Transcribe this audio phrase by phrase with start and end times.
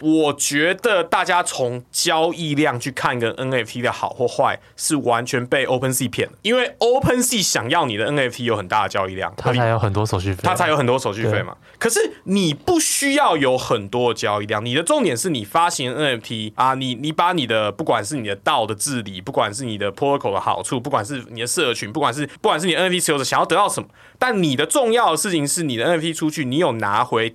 [0.00, 6.34] 我觉得大家从交易量去看一个 NFT 的好或坏，是完全被 OpenSea 骗了。
[6.42, 11.56] 因为 OpenSea 想要你的 NFT 有很大的交易量，它才有很多手续费，它才有很多手续费嘛。
[11.78, 23.88] 可是你不需要有很多的交易量，你的重点是你发行 NFT 啊，你你把你的不管是你的道的治理，不管是你的 protocol 的好处，不管是你的社群，不管是不管是你 NFT 持有者想要得到什么，
[24.18, 27.34] 但你的重要的事情是你的 NFT 出去，你有拿回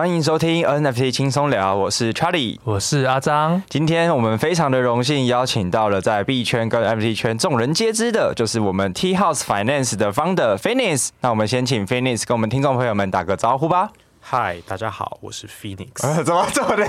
[0.00, 3.62] 欢迎收听 NFT 轻松聊，我是 Charlie，我是阿张。
[3.68, 11.10] 今天我们非常的荣幸邀请到了在币圈跟 NFT 圈众人皆知的，就是我们 T House Finance 的 Founder Phoenix。
[11.20, 13.90] 那我们先请 Phoenix 跟我们听众朋友们打个招呼吧。
[14.32, 16.06] 嗨，大家好，我是 Phoenix。
[16.06, 16.86] 呃、 怎么这么的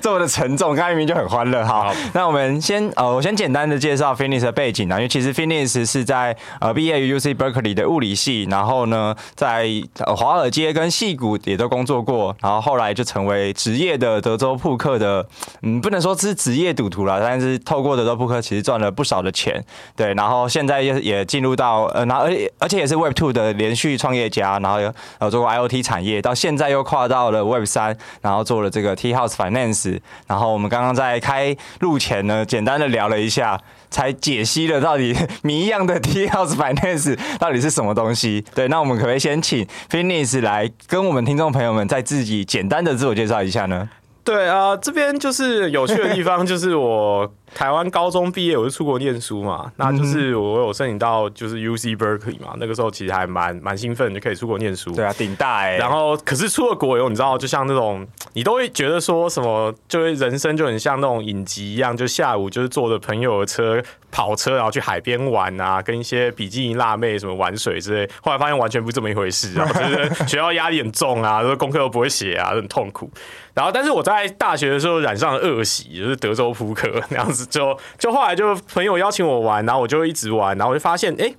[0.00, 0.72] 这么的沉重？
[0.76, 1.66] 刚才明明就很欢乐。
[1.66, 15.26] 好，那我们先呃，我先简单的介绍 Phoenix 的背景啊，因为其实 Phoenix 是在呃毕业于 UC Berkeley 的物理系，然后呢，在呃华尔街跟戏谷也都工作过，然后后来就成为职业的德州扑克的，
[15.62, 19.60] 嗯，不能说是职业赌徒了，但是透过德州扑克其实赚了不少的钱。
[19.96, 29.98] 对，然后现在也也进入到呃，然后而且而且也是 Web Two 的连续创业家，然后有呃做过 IoT 产业，到现在又又跨到了 Web 三，然后做了这个 T House Finance。
[30.26, 33.58] 然后我们刚刚在开路前呢，简单的聊了一下，
[33.90, 38.44] 才解析了到底 谜一样的 T House Finance 到底是什么东西。
[38.54, 43.88] 对，那我们可不可以先请 Phoenix 来跟我们听众朋友们再自己简单的自我介绍一下呢？
[44.26, 47.32] 对啊、呃，这边就是有趣的地方，就是我。
[47.54, 54.90] 台湾高中毕业，我就出国念书嘛，那就是我有申请到就是 UC Berkeley 嘛，那个时候其实还蛮蛮兴奋，就可以出国念书。
[54.90, 55.78] 对啊，顶大哎、欸。
[55.78, 63.80] 然后可是出了国以后，你知道，就像那种你都会觉得说什么，就是人生就很像那种影集一样，就下午就是坐着朋友的车
[64.16, 68.10] 跑车，然后去海边玩啊，跟一些比基尼辣妹什么玩水之类。
[68.22, 73.10] 后来发现完全不是这么一回事，然 后就是学校压力很重啊，就是功课又不会写啊，很痛苦。
[73.52, 77.44] 然后但是我在大学的时候染上了恶习，就是德州扑克那样子。
[77.44, 81.36] 就就后来就朋友邀请我玩，然后我就一直玩，然后我就发现哎、欸，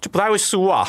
[0.00, 0.86] 就不太会输啊，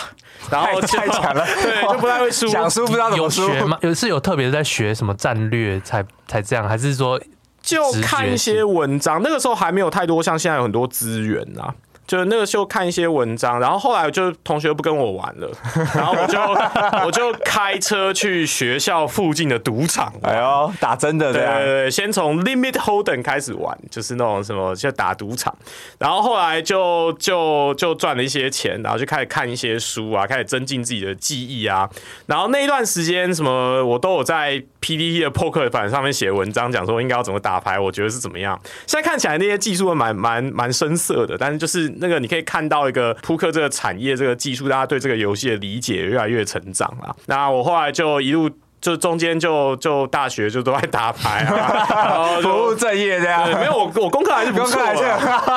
[0.51, 3.41] 然后太惨了， 对，就不太会输，想输不知道怎么输。
[3.41, 3.79] 有学吗？
[3.81, 7.19] 有是有特别在学什么战略才才这样，还是说
[7.65, 9.21] 就看一些文章？
[9.23, 11.73] 那个时候还没有太多像现在有很多资源啊。
[12.07, 15.49] 就那个时候看一些文章，然后后来就同学不跟我玩了，
[15.95, 16.39] 然后我就
[17.05, 25.55] 我就开车去学校附近的赌场，哎呦，打真的，对对对，先从 Limit Holden 开始玩，就是那种什么就打赌场，
[25.97, 31.89] 然后后来就就就赚了一些钱，然后就开始看一些书啊，开始增进自己的记忆啊，
[32.27, 38.59] 然后那一段时间什么我都有在 PDT 的 Poker 版上面写文章，讲说应该要怎么打牌，我觉得是怎么样。
[38.85, 41.94] 现在看起来那些技术蛮蛮蛮生涩的，但是就是。
[41.95, 47.15] 那个你可以看到一个扑克这个产业这个技术，大家对这个游戏的理解越来越成长了。
[47.27, 48.49] 那我后来就一路。
[48.85, 53.49] 就中间就就大学就都在打牌啊， 然后不务正业这样。
[53.59, 54.79] 没有我我功课还是不错，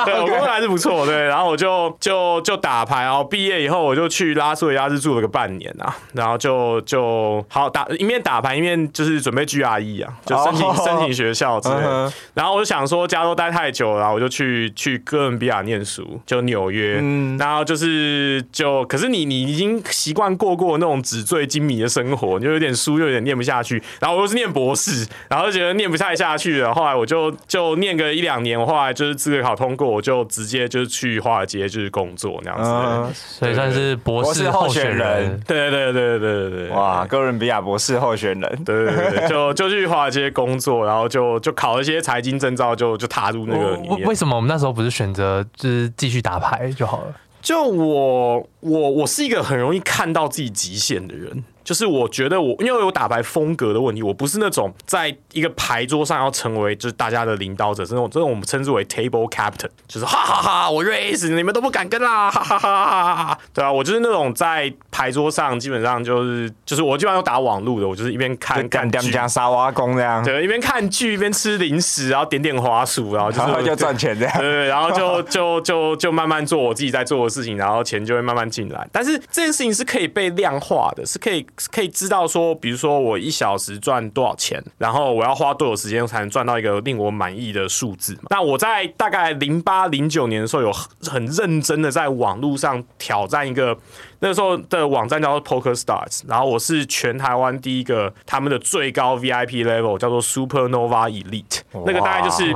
[0.03, 1.25] 对， 我功课还是不错，对。
[1.25, 12.07] 然后我就就就打牌，然后毕业以后我就去拉斯维加斯住了个半年啊，然后就就好打一面打牌一面就是准备 GRE 啊，就申请、oh, 申请学校之类的。
[12.07, 12.13] Uh -huh.
[12.33, 16.97] 然后我就想说加州待太久了，然后我就去去哥伦比亚念书，就纽约。
[16.99, 17.37] 嗯。
[17.37, 23.18] 然后就是就可是你你已经习惯过过那种纸醉金迷的生活，你就有点输又有点。
[23.23, 26.73] 念不下去，然后我又是念博士，然后就觉得念不太下去了。
[26.73, 35.39] 后来我就就念个一两年，我后来就是资格考通过，我就直接就是去华尔街就是工作那样子，嗯，所以算是博士候选人。
[35.47, 44.07] 对对对对对对，哇，哥伦比亚博士候选人，对对对， 就就去华尔街工作，然后就就考了一些财经证照，就就踏入那个里面。
[44.07, 47.15] 为什么我们那时候不是选择就是继续打牌就好了？
[47.41, 51.43] 就我我我是一个很容易看到自己极限的人。
[51.69, 63.15] 就是我觉得我因为有打牌风格的问题，我不是那种在一个牌桌上要成为就是大家的领导者，这种这种我们称之为 table captain，就是哈哈哈，哈，我 raise 你们都不敢跟啦，哈哈哈哈。
[63.25, 78.87] 哈，对啊，我就是那种在牌桌上基本上就是就是我基本上都打网路的，我就是一边看干掉家沙挖工这样，对，一边看剧一边吃零食，然后点点滑鼠，然后就是就赚钱这样，对，然后就就就就慢慢做我自己在做的事情，然后钱就会慢慢进来。
[78.91, 88.17] 但是这件事情是可以被量化的，是可以可以知道说，比如说我一小时赚多少钱，然后我要花多少时间才能赚到一个令我满意的数字。
[88.29, 90.71] 那我在大概零八零九年的时候，有
[91.01, 93.77] 很认真的在网络上挑战一个。
[94.19, 102.51] 那个时候的网站叫做 Poker Stars，然后我是全台湾第一个他们的最高 VIP level 叫做 Supernova Elite，那个大概就是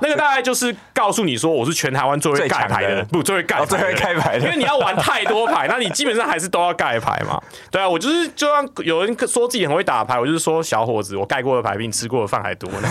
[0.00, 7.40] 那个大概就是告诉你说我是全台湾最会盖牌的，不最会盖最会盖牌的，因为你要玩太多牌， 那你基本上还是都要盖牌嘛。
[7.70, 12.88] 对啊，我就是就像有人说自己很会打牌，我就是说小伙子，我盖过的牌比你吃过的饭还多呢。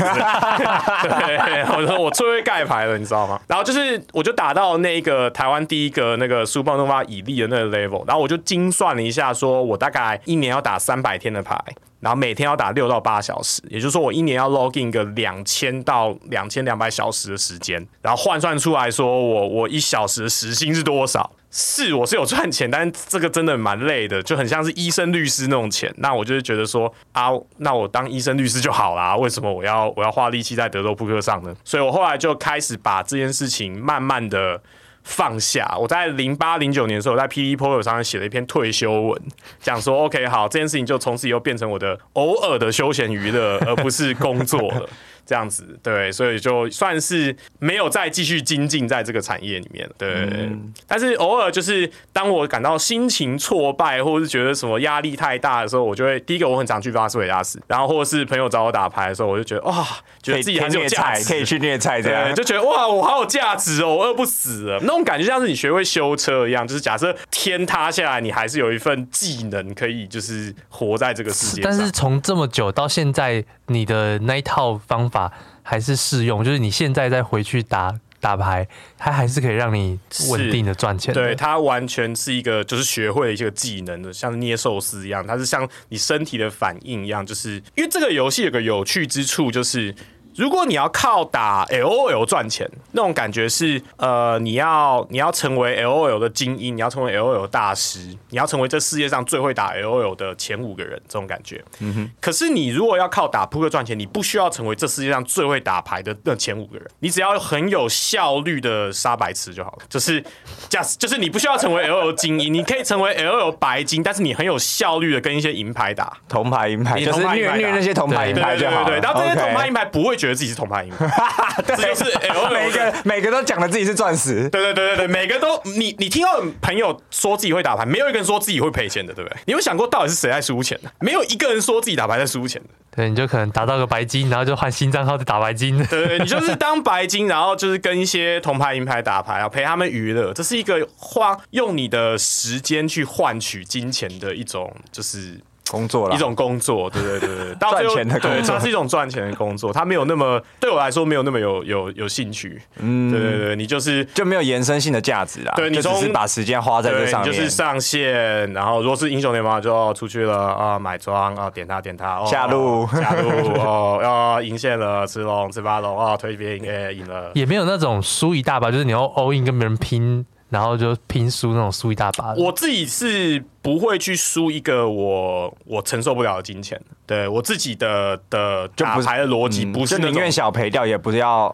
[1.04, 3.40] 对，我说我最会盖牌了，你知道吗？
[3.48, 11.62] 然后就是我就打到那个台湾第一个那个 Supernova Elite 的那个 level，然后然后我就精算了一下，说我大概一年要打三百天的牌，
[12.00, 21.30] 然后每天要打六到八小时，也就是说我一年要 login 个两千到两千两百小时的时间，然后换算出来说我我一小时的时薪是多少？
[21.52, 25.94] 是我是有赚钱，但这个真的蛮累的，就很像是医生律师那种钱。
[25.98, 31.54] 那我就是觉得说啊，那我当医生律师就好啦，为什么我要我要花力气在德州扑克上呢？
[31.66, 34.62] 所以我后来就开始把这件事情慢慢的。
[35.06, 39.22] 放下，我在零八零九年的时候，在 P E Pro 上面写了一篇退休文，
[39.62, 44.90] 讲说 OK 好，这件事情就从此以后变成我的偶尔的休闲娱乐，而不是工作了。
[45.26, 50.10] 这样子，对，所以就算是没有再继续精进在这个产业里面，对。
[50.32, 59.86] 嗯、但是偶尔就是当我感到心情挫败，或者是觉得什么压力太大的时候，我就会第一个我很常去拉斯维加斯，然后或者是朋友找我打牌的时候，我就觉得哇，
[60.22, 71.72] 觉得自己很有价值，可以去虐菜，这样就觉得哇，我好有价值哦，我饿不死了，那种感觉像是你学会修车一样，就是假设天塌下来，你还是有一份技能可以就是活在这个世界上。
[71.72, 75.32] 但是从这么久到现在，你的那一套方法。
[75.68, 78.68] 还是适用，就是你现在再回去打打牌，
[79.00, 79.98] 它还是可以让你
[80.30, 81.12] 稳定的赚钱。
[81.12, 89.96] 对，它完全是一个就是学会了一个技能的，像捏寿司一样，它是像你身体的反应一样，就是因为这个游戏有个有趣之处，就是。
[90.36, 98.00] 如果你要靠打 LOL 赚钱，那种感觉是，呃，你要你要成为 LOL 的精英，你要成为 LOL 大师，
[98.30, 101.64] 你要成为这世界上最会打 LOL 的前五个人，这种感觉。
[101.80, 102.12] 嗯哼。
[102.20, 109.86] 可是你如果要靠打扑克赚钱，你不需要成为这世界上最会打牌的那前五个人，你只要很有效率的杀白痴就好了。
[109.90, 110.22] 就是，
[110.68, 118.84] 假就是你不需要成为 LOL 精英，你可以成为 LOL 白金，但是你很有效率的跟一些银牌打，铜牌、银牌，就是虐虐那些铜牌、银牌就好。
[118.84, 121.08] 对对对对，然后这些铜牌、银牌不会觉得自己是铜牌银牌，
[121.66, 129.38] 这就是 LOL 每个每个都讲了自己是钻石，对对对对对，每个都你你听到朋友说自己会打牌，没有一个人说自己会赔钱的，对不对？
[129.46, 130.92] 你有想过到底是谁在输钱的？
[131.00, 132.70] 没有一个人说自己打牌在输钱的。
[132.96, 135.78] 对，你就可能达到个白金，然后就换新账号再打白金。
[135.88, 145.40] 对对，你就是当白金，然后就是跟一些铜牌、银牌打牌，然后陪他们娱乐，这是一个花用你的时间去换取金钱的一种，就是。
[145.76, 162.88] 工作了，一种工作，对对对对，赚钱的工作，它是一种赚钱的工作，它没有那么对我来说没有那么有有有兴趣，嗯，对对对，你就是就没有延伸性的价值啊，对，你只是把时间花在这上面，就是上线，然后如果是英雄联盟就出去了啊，买装啊，点它点它，下路。
[162.88, 163.30] 下路
[163.60, 173.44] 哦，要赢线了，吃龙吃八龙啊，推兵哎赢了，也没有那种输一大把，就是你要 all in 跟别人拼，然后就拼输那种输一大把，我自己是。
[173.66, 181.54] 不会去输一个我我承受不了的金钱，对我自己的的打牌的逻辑不是宁愿小赔掉，也不是要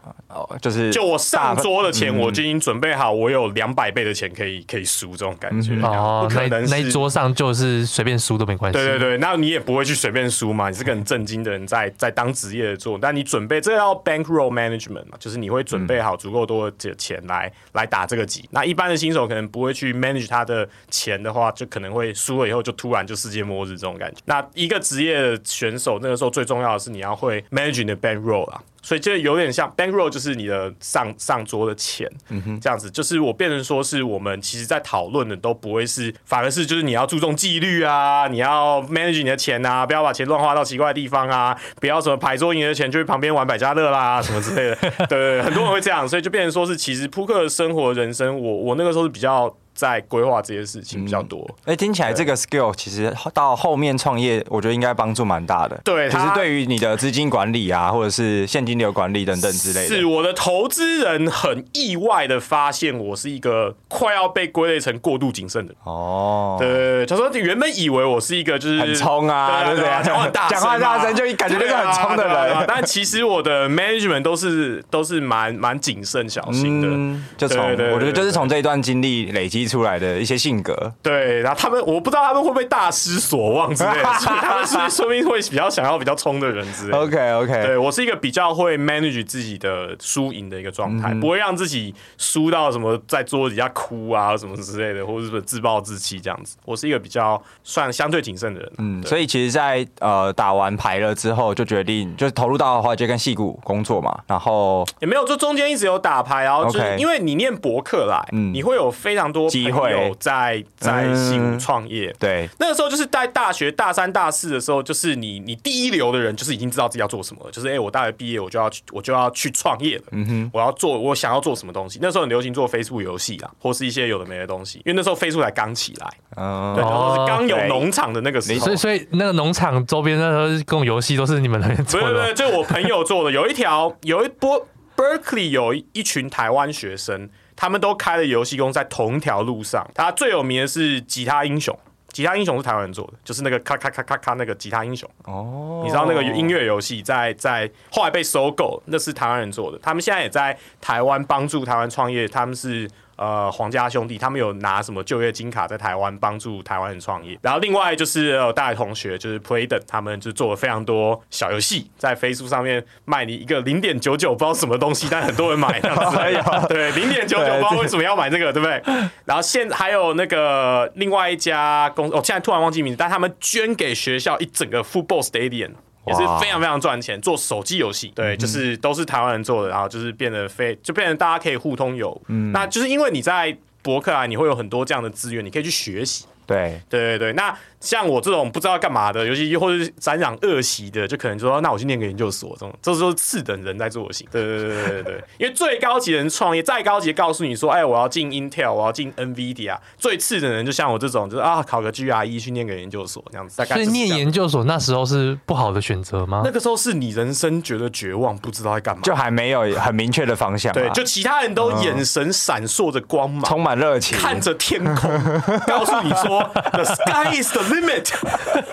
[0.61, 8.77] 就是就我上桌的钱我就已经准备好，我有两百倍的钱可以可以输这种感觉哦，可能那一桌上就是随便输都没关系。
[8.77, 18.43] 对对对，那你也不会去随便输嘛，你是个很正经的人在在当职业的做，但你准备这要 bankroll management 嘛，就是你会准备好足够多的钱来来打这个级。
[18.51, 22.00] 那一般的新手可能不会去 manage 他的钱的话，就可能会。
[22.01, 24.21] 会输了以后就突然就世界末日这种感觉。
[24.25, 28.61] 那一个职业选手那个时候最重要的是你要会 managing 的 bankroll 啊。
[28.81, 44.75] 所以就有点像 bankroll，就是你的上上桌的钱，嗯哼，这样子就是我变成说是我们其实在讨论的都不会是，反而是就是你要注重纪律啊，你要 manage 你的钱啊，不要把钱乱花到奇怪的地方啊，不要什么牌桌赢的钱就去旁边玩百家乐啦什么之类的，
[45.07, 51.47] 对，对，对，很多人会这样，所以就变成说是其实扑克的生活人生，我我那个时候是比较在规划这些事情比较多。
[51.65, 55.79] 哎、嗯，听起来这个 skill 其实到后面创业，我觉得应该帮助蛮大的。
[55.83, 58.70] 对，其实对于你的资金管理啊，或者是现金。
[58.71, 66.55] 金流管理等等之类的，是我的投资人很意外的发现，我是一个快要被归类成过度谨慎的哦。
[66.57, 69.89] 对，他说你原本以为我是一个就是很冲啊，对不对？
[70.03, 72.65] 讲话大，讲话大声，就感觉就是很冲的人。
[72.65, 77.21] 但其实我的 management 都是都是蛮蛮谨慎小心的。
[77.37, 80.93] 就从我觉得就是从这一段经历累积出来的一些性格。
[81.03, 86.97] 对，然后他们我不知道他们会不会大失所望之类的，所以他们是说不定会比较想要比较冲的人之类的。
[87.01, 96.57] OK OK，对我是一个比较会 manage 自己的输赢的一个状态，嗯、不会让自己输到什么在桌子底下哭啊什么之类的，或者是自暴自弃这样子。
[96.65, 98.71] 我是一个比较算相对谨慎的人。
[98.77, 112.13] 嗯，所以其实在，在呃打完牌了之后，就决定就是投入到华尔街跟戏骨工作嘛，然后也没有，就中间一直有打牌，然后就是因为你念博客来，嗯、你会有非常多机会在在矽谷创业。
[112.19, 120.03] 对，那个时候就是在大学大三大四的时候，就是你你第一流的人，就是已经知道自己要做什么了，就是哎、欸，我大学毕业我就要去我就要去创业了。
[120.11, 121.97] 嗯哼，我要做我想要做什么东西。
[122.01, 132.07] 那时候很流行做 Facebook 游戏啊，或是一些有的没的东西，因为那时候 Facebook 才刚起来，嗯，对，然后是刚有农场的那个时候，所以所以那个农场周边那时候各种游戏都是你们那边做的。
[132.07, 134.67] 对对对，就我朋友做的，有一条有一波
[134.97, 139.89] Berkeley 有一群台湾学生，他们都开了游戏公司，在同一条路上。
[139.95, 141.77] 他最有名的是吉他英雄。
[142.11, 145.09] 吉他英雄是台湾人做的，就是那个咔咔咔咔咔那个吉他英雄。
[145.23, 145.83] 哦，oh.
[145.83, 149.77] 你知道那个音乐游戏在在后来被收购，那是台湾人做的。
[149.79, 152.89] 他们现在也在台湾帮助台湾创业，他们是。
[153.21, 168.81] 呃，皇家兄弟他们有拿什么就业金卡在台湾帮助台湾人创业，然后另外就是呃大学同学就是 Playden 他们就做了非常多小游戏，在 Facebook 上面卖你一个零点九九不知道什么东西，但很多人买这样子， 对，零点九九不知道为什么要买这个，对不对？
[169.25, 175.73] 然后现还有那个另外一家公司，哦，现在突然忘记名字，但他们捐给学校一整个 Football Stadium。
[176.07, 187.55] 也是非常非常赚钱，做手机游戏，对，就是都是台湾人做的，然后就是变得非就变成大家可以互通有，嗯，那就是因为你在博客来，你会有很多这样的资源，你可以去学习，对，对对对，那。
[187.81, 194.23] 像我这种不知道干嘛的，尤其或者是沾染恶习的，就可能说，那我去念个研究所，这种这是次等人在做的事。
[194.31, 203.57] 对对对对对对，因为最高级的人创业，再高级告诉你说，哎，我要进 Intel，我要进 NVIDIA，最次的人就像我这种，就是啊，考个 GRE 去念个研究所这样子。
[203.57, 206.43] 大概所以念研究所那时候是不好的选择吗？
[206.45, 210.71] 那个时候是你人生觉得绝望，不知道在干嘛，就还没有很明确的方向。
[210.73, 215.11] 对，就其他人都眼神闪烁着光芒，充满热情，看着天空，
[215.65, 218.11] 告诉你说，The sky is the limit。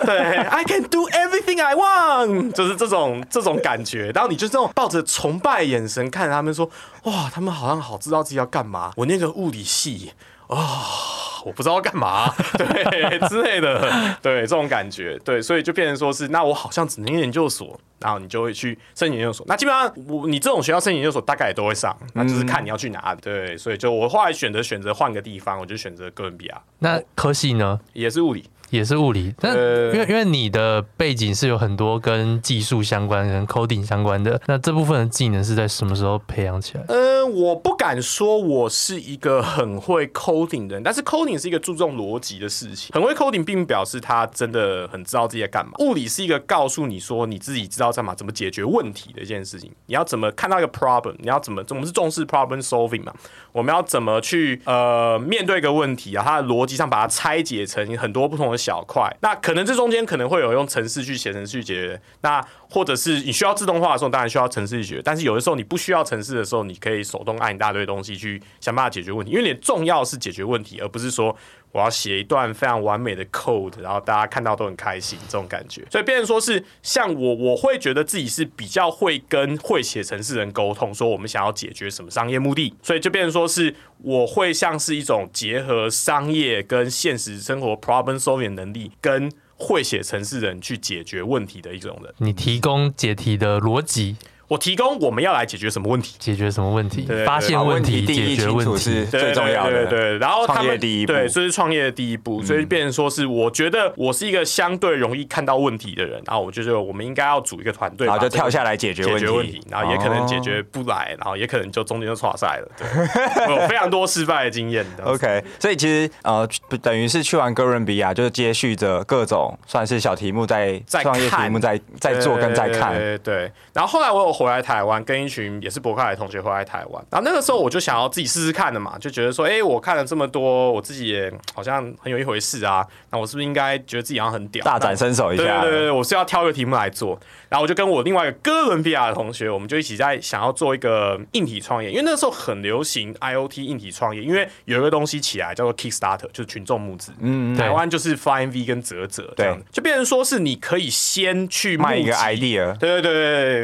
[0.05, 4.11] 对，I can do everything I want，就是这种这种感觉。
[4.11, 6.69] 然后你就这种抱着崇拜眼神看着他们说，
[7.03, 8.93] 哇，他们好像好知道自己要干嘛。
[8.95, 10.11] 我那个物理系
[10.47, 19.45] 啊、哦，我不知道要干嘛，对之类的，对这种感觉，对，所以就变成说是，那我好像只能研究所，然后你就会去申请研究所。
[19.47, 23.13] 那基本上我你这种学校申请研究所大概也都会上，那就是看你要去哪。
[23.21, 26.59] 对，所以就我后来选择选择换个地方，我就选择哥伦比亚。
[26.79, 27.79] 那科系呢？
[27.93, 28.49] 也是物理。
[28.69, 36.83] 也是物理，但因为因为你的背景是有很多跟技术相关、跟 coding 相关的，那这部分的技能是在什么时候培养起来？
[36.87, 42.89] 呃，我不敢说我是一个很会 coding 的人，但是 coding 是一个注重逻辑的事情。
[42.93, 45.73] 很会 coding 并不表示他真的很知道自己在干嘛。
[45.79, 49.71] 物理是一个告诉你说你自己知道干嘛、怎么解决问题的一件事情。
[49.87, 51.15] 你要怎么看到一个 problem？
[51.19, 51.63] 你要怎么？
[51.69, 53.13] 我们是重视 problem solving 嘛？
[53.51, 56.23] 我们要怎么去呃面对一个问题啊？
[56.25, 65.01] 它的逻辑上把它拆解成很多不同的小块，那可能这中间可能会有用程式去写程序解决，那或者是你需要自动化的时候，当然需要程式去解决。
[65.01, 69.31] 但是有的时候你不需要程式的时候，你可以手动按一大堆东西去想办法解决问题。
[69.31, 71.33] 因为你重要是解决问题，而不是说。
[71.71, 75.85] 我要写一段非常完美的 code，然后大家看到都很开心，这种感觉。
[75.91, 82.73] 所以变成说是像我，我会觉得自己是比较会跟会写程式人沟通，说我们想要解决什么商业目的。
[82.81, 92.13] 所以就变成说是我会像是一种结合商业跟现实生活 problem solving 能力，跟会写城市人去解决问题的一种人。
[92.17, 94.15] 你提供解题的逻辑。
[94.49, 96.15] 我提供我们要来解决什么问题？
[96.17, 97.07] 解决什么问题？
[97.23, 99.71] 发现问题，解决问题是最重要的。
[99.71, 112.71] 对对对，然后他们第一步，对，所以是创业的第一步，所以变成说是，我觉得我是一个相对容易看到问题的人，然后我就觉得我们应该要组一个团队，然后就跳下来解决问题，然后也可能解决不来，然后也可能就中间就挫赛了。
[112.75, 112.87] 对，
[113.55, 115.03] 有非常多失败的经验的。
[115.03, 116.49] OK，所以其实呃，
[116.81, 122.97] 等于是去完哥伦比亚，就是接续着各种算是小题目，在在创业题目在在做跟在看。
[122.97, 123.51] 对对。
[123.73, 125.19] 然后后来我有回来台湾跟。
[125.19, 135.61] 一群也是博客来的同学回来台湾，然后那个时候我就想要自己试试看的嘛，就觉得说，哎、欸，我看了这么多，我自己也好像很有一回事啊，那我是不是应该觉得自己好像很屌，大展身手一下？
[135.61, 137.19] 对对对，我是要挑一个题目来做，
[137.49, 153.13] 然后我就跟我另外一个哥伦比亚的同学，我们就一起在想要做一个硬体创业，因为那个时候很流行 IoT 硬体创业，因为有一个东西起来叫做 Kickstarter，就是群众募资，嗯，台湾就是 Flying V 跟泽泽这样，对，就变成说是你可以先去卖一个 idea，对对对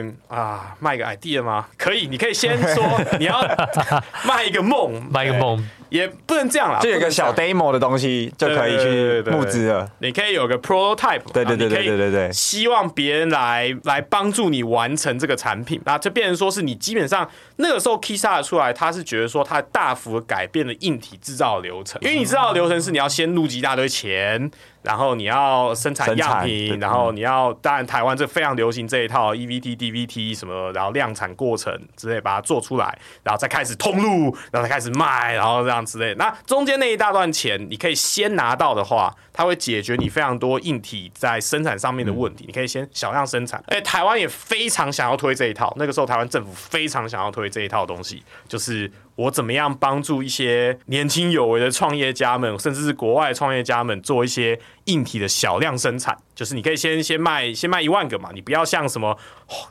[0.02, 1.68] 对啊，卖一个 idea 吗？
[1.78, 2.26] 可以，你可以。
[2.26, 2.84] 可以先说
[3.20, 3.40] 你要
[4.26, 9.90] 卖一个梦，卖一个梦，也不能这样啦，就有个小 demo 的东西就可以去募资了。
[10.00, 24.52] 你可以有个 prototype，对对对对对对对，希望别人来来帮助你完成这个产品，那就变成说是你基本上那个时候 Keysight 出来，他是觉得说他大幅改变了硬体制造的流程，因为你知道流程是你要先录集一大堆钱。
[24.86, 36.14] 然后你要生产样品，然后你要，当然台湾这非常流行这一套 EVT、DVT 什么，然后量产过程之类把它做出来，然后再开始通路，然后再开始卖，然后这样之类。
[36.16, 42.46] 那中间那一大段钱，你可以先拿到的话，它会解决你非常多硬体在生产上面的问题。
[42.48, 43.64] 你可以先小量生产。
[43.68, 48.92] 哎，台湾也非常想要推这一套，那个时候台湾政府非常想要推这一套东西，就是。
[49.16, 56.18] 我怎么样帮助一些年轻有为的创业家们，甚至是国外创业家们做一些硬体的小量生产？
[56.36, 59.18] 就是你可以先先卖先卖一万个嘛，你不要像什么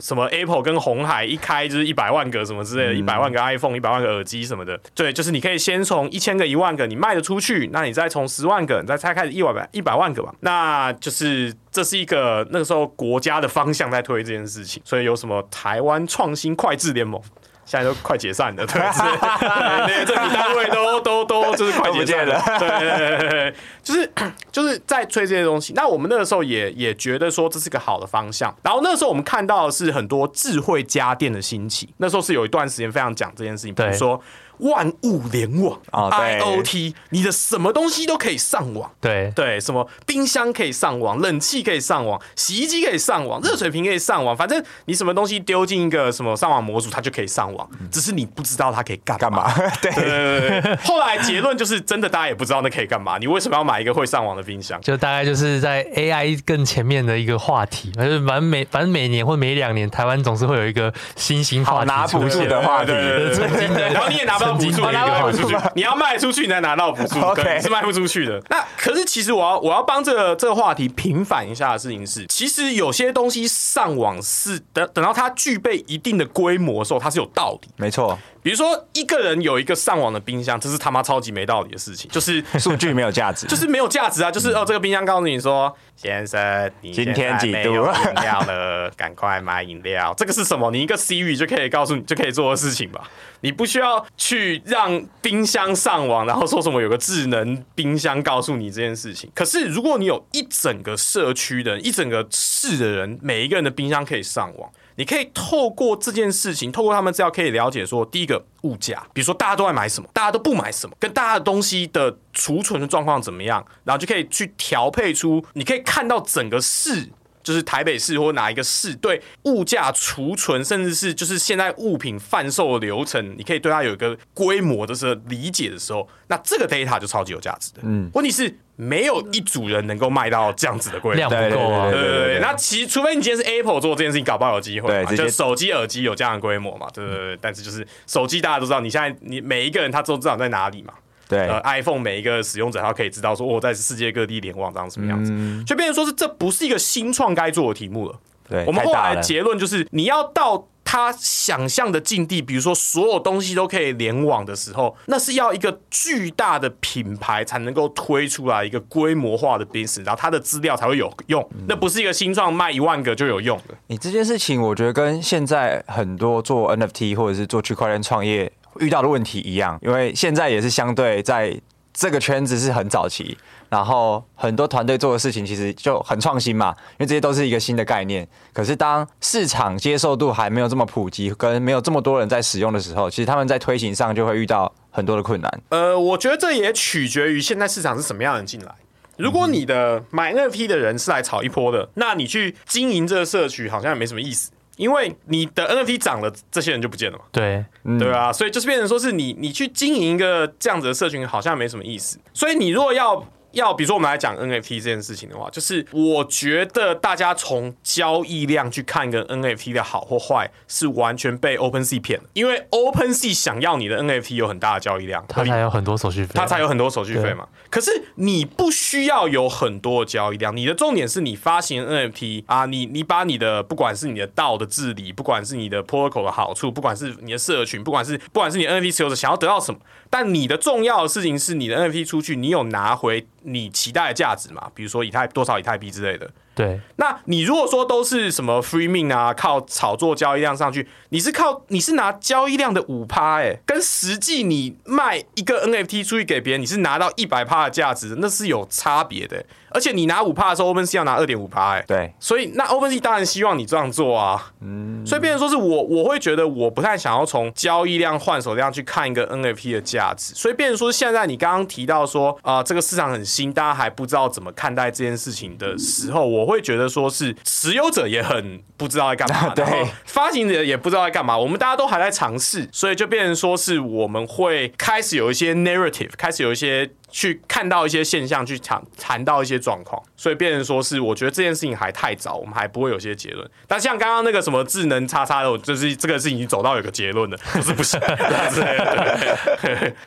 [0.01, 4.81] 什么 Apple 跟红海一开就是一百万个什么之类的，一百万个 iPhone、一百万个耳机什么的。
[4.95, 10.35] 对，就是你可以先从一千个、一万个你卖得出去，那你再从十万个，你再拆开始一百一百万个吧。
[10.41, 17.19] 那就是这是一个那个时候国家的方向在推这件事情，所以有什么台湾创新快智联盟。
[17.67, 19.01] 现在都快解散了，对，是，
[19.41, 24.13] 那些政府单位都都都就是快解散了，对，对，对，对，就是
[24.53, 25.73] 就是在推这些东西。
[25.73, 28.55] 那我们那个时候也也觉得说这是个好的方向。
[28.63, 34.21] 然后那个时候我们看到的是很多智慧家电的兴起，那时候是有一段时间非常讲这件事情，比如说。
[34.59, 38.91] 万物联网啊，IoT，你的什么东西都可以上网。
[39.01, 44.37] 对对，什么冰箱可以上网，冷气可以上网，洗衣机可以上网，热水瓶可以上网。
[44.37, 47.69] 反正你什么东西丢进一个什么上网模组，它就可以上网。
[47.91, 49.53] 只是你不知道它可以干干嘛。
[49.83, 50.77] 对对对对。
[50.77, 53.19] 后来结论就是，真的大家也不知道那可以干嘛。
[53.19, 54.81] 你为什么要买一个会上网的冰箱？
[54.81, 57.93] 就大概就是在 AI 更前面的一个话题。
[57.97, 62.93] 反正反正每反正每年或每两年，台湾总是会有一个新型话题拿不住的话题。
[63.95, 64.55] 然后你也拿不到。
[64.55, 68.41] 补助，你要卖出去，你才拿到补助， 对是卖不出去的。
[68.51, 77.69] 那可是，其实我要我要帮这个这个话题平反一下的事情是，其实有些东西上网是等等到它具备一定的规模的时候，它是有道理。
[77.77, 78.19] 没错。
[78.45, 84.31] 比如说，一个人有一个上网的冰箱，这是他妈超级没道理的事情，就是数据没有价值，就是没有价值啊！
[84.31, 87.73] 就是哦，这个冰箱告诉你说，先生，你今天几度饮
[88.21, 88.91] 料了？
[88.99, 90.13] 赶快买饮料。
[90.15, 90.71] 这个是什么？
[90.71, 93.09] 你一个 Siri 就可以告诉你就可以做的事情吧？
[93.41, 99.31] 你不需要去让冰箱上网，然后说什么有个智能冰箱告诉你这件事情。
[99.35, 104.71] 可是，如果你有一整个社区的人，一整个市的人，每一个人的冰箱可以上网。
[104.97, 117.09] 你可以透过这件事情，透过他们资料可以了解说，第一个物价，比如说大家都在买什么，大家都不买什么，跟大家的东西的储存的状况怎么样，然后就可以去调配出，你可以看到整个市，
[117.43, 127.81] 就是台北市或哪一个市对物价储存，甚至是就是现在物品贩售的流程，你可以对它有一个规模的时候理解的时候，那这个 data 就超级有价值的。
[127.83, 128.59] 嗯，问题是。
[128.77, 131.91] 没有一组人能够卖到这样子的规模，量不够啊。
[131.91, 135.05] 对对对，那其除非你今天是 Apple 做这件事情，搞不好有机会。
[135.05, 136.89] 对，就手机、耳机有这样的规模嘛？
[136.93, 137.39] 对对对。
[137.41, 140.93] 但是就是手机，大家都知道，你现在你每一个人他都知道在哪里嘛？
[141.29, 141.47] 对。
[141.47, 145.33] 呃，iPhone 每一个使用者他可以知道说，我在世界各地联网长什么样子，
[145.65, 148.19] 就变成说是这不是一个新创该做的题目了。
[148.49, 148.65] 对。
[148.67, 150.69] 我们后来的结论就是，你要到。
[150.95, 161.45] 他想象的境地，比如说所有东西都可以联网的时候，那是要一个巨大的品牌才能够推出来一个规模化的 business，然后它的资料才会有用。
[161.67, 163.75] 那不是一个新创卖一万个就有用的。
[163.89, 171.61] 你这件事情，我觉得跟现在很多做 NFT 或者是做区块链创业遇到的问题一样，因为现在也是相对在
[171.95, 173.39] 这个圈子是很早期。
[173.71, 178.29] 然后很多团队做的事情其实就很创新嘛，因为这些都是一个新的概念。
[178.53, 185.63] 可是当市场接受度还没有这么普及，跟没有这么多人在使用的时候，其实他们在推行上就会遇到很多的困难。
[185.71, 188.73] 呃，我觉得这也取决于现在市场是什么样的人进来。
[189.17, 197.25] 如果你的买 NFT 的人是来炒一波的，那你去经营这个社区好像也没什么意思，因为你的 NFT 涨了，这些人就不见了嘛。
[197.31, 197.65] 对，
[197.99, 202.19] 对啊，所以就是变成说是你你去经营一个这样子的社群，好像没什么意思。
[202.33, 212.27] 所以你如果要要比如说我们来讲 NFT 这件事情的话，就是我觉得大家从交易量去看个 NFT 的好或坏，是完全被 OpenSea 骗了。
[212.35, 217.49] 因为 OpenSea 想要你的 NFT 有很大的交易量，它才有很多手续费，它才有很多手续费嘛。
[217.71, 229.81] 可是你不需要有很多的交易量，你的重点是你发行 NFT 啊，你你把你的不管是你的道的治理，不管是你的 Protocol 的好处，不管是你的社群，不管是不管是你 NFT 持有者想要得到什么，
[230.17, 233.27] 但你的重要的事情是你的 NFT 出去，你有拿回。
[233.43, 236.31] 你期待的价值嘛，比如说以太多少以太币之类的。
[236.55, 249.45] 对，那你如果说都是什么 free mint 啊，靠炒作交易量上去，你是靠你是拿交易量的五趴，哎，跟实际你卖一个 NFT 出去给别人，你是拿到一百趴的价值，那是有差别的。
[249.71, 269.65] 而且你拿五趴的时候，OpenSea 要拿二点五趴，哎，对，所以那 OpenSea 当然希望你这样做啊，嗯，所以变成说是我我会觉得我不太想要从交易量换手量去看一个 NFT 的价值，所以变成说现在你刚刚提到说啊、呃，这个市场很新，大家还不知道怎么看待这件事情的时候，我会觉得说是持有者也很不知道在干嘛， 对，
[270.05, 276.91] 发行者也不知道在干嘛，我们大家都还在尝试，所以就变成说是我们会开始有一些 narrative，开始有一些。
[277.15, 283.49] 去看到一些现象，去谈谈到一些状况，所以变成说是，我觉得这件事情还太早，我们还不会有些结论。
[283.69, 287.97] 但像刚刚那个什么智能叉叉的，就是这个事情已经走到有个结论了，不是不是。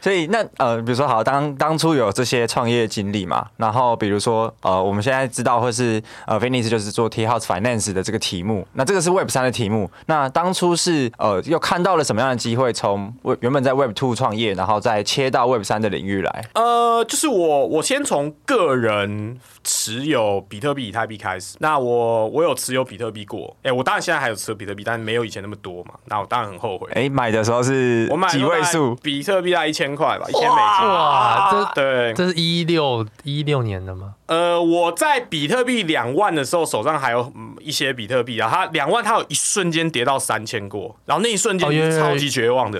[0.01, 9.89] 所以那呃，比如说好，当当初有这些创业经历嘛，然后比如说呃，我们现在知道或是呃，Finis 就是做 Tea House Finance 的这个题目，那这个是 Web 三的题目。
[10.07, 16.43] 那当初是呃，又看到了什么样的机会，从原本在 Web Two 创业，然后再切到 Web 三的领域来？
[16.55, 16.96] 呃。
[17.05, 21.57] 就是我，我先从个人持有比特币、以太币开始。
[21.59, 25.93] 那我我有持有比特币过，哎、欸，我当然现在还有持有比特币，但是没有以前那么多嘛。
[26.05, 26.87] 那我当然很后悔。
[26.93, 28.95] 哎、欸，买的时候是我买几位数？
[28.95, 30.87] 比特币大概一千块吧，一千美金。
[30.87, 34.15] 哇，这对，这是一六一六年的吗？
[34.27, 38.49] 呃，我在比特币两万的时候，手上还有一些比特币啊。
[38.49, 42.79] 它两万，它有一瞬间跌到三千过，然后那一瞬间是超级绝望的。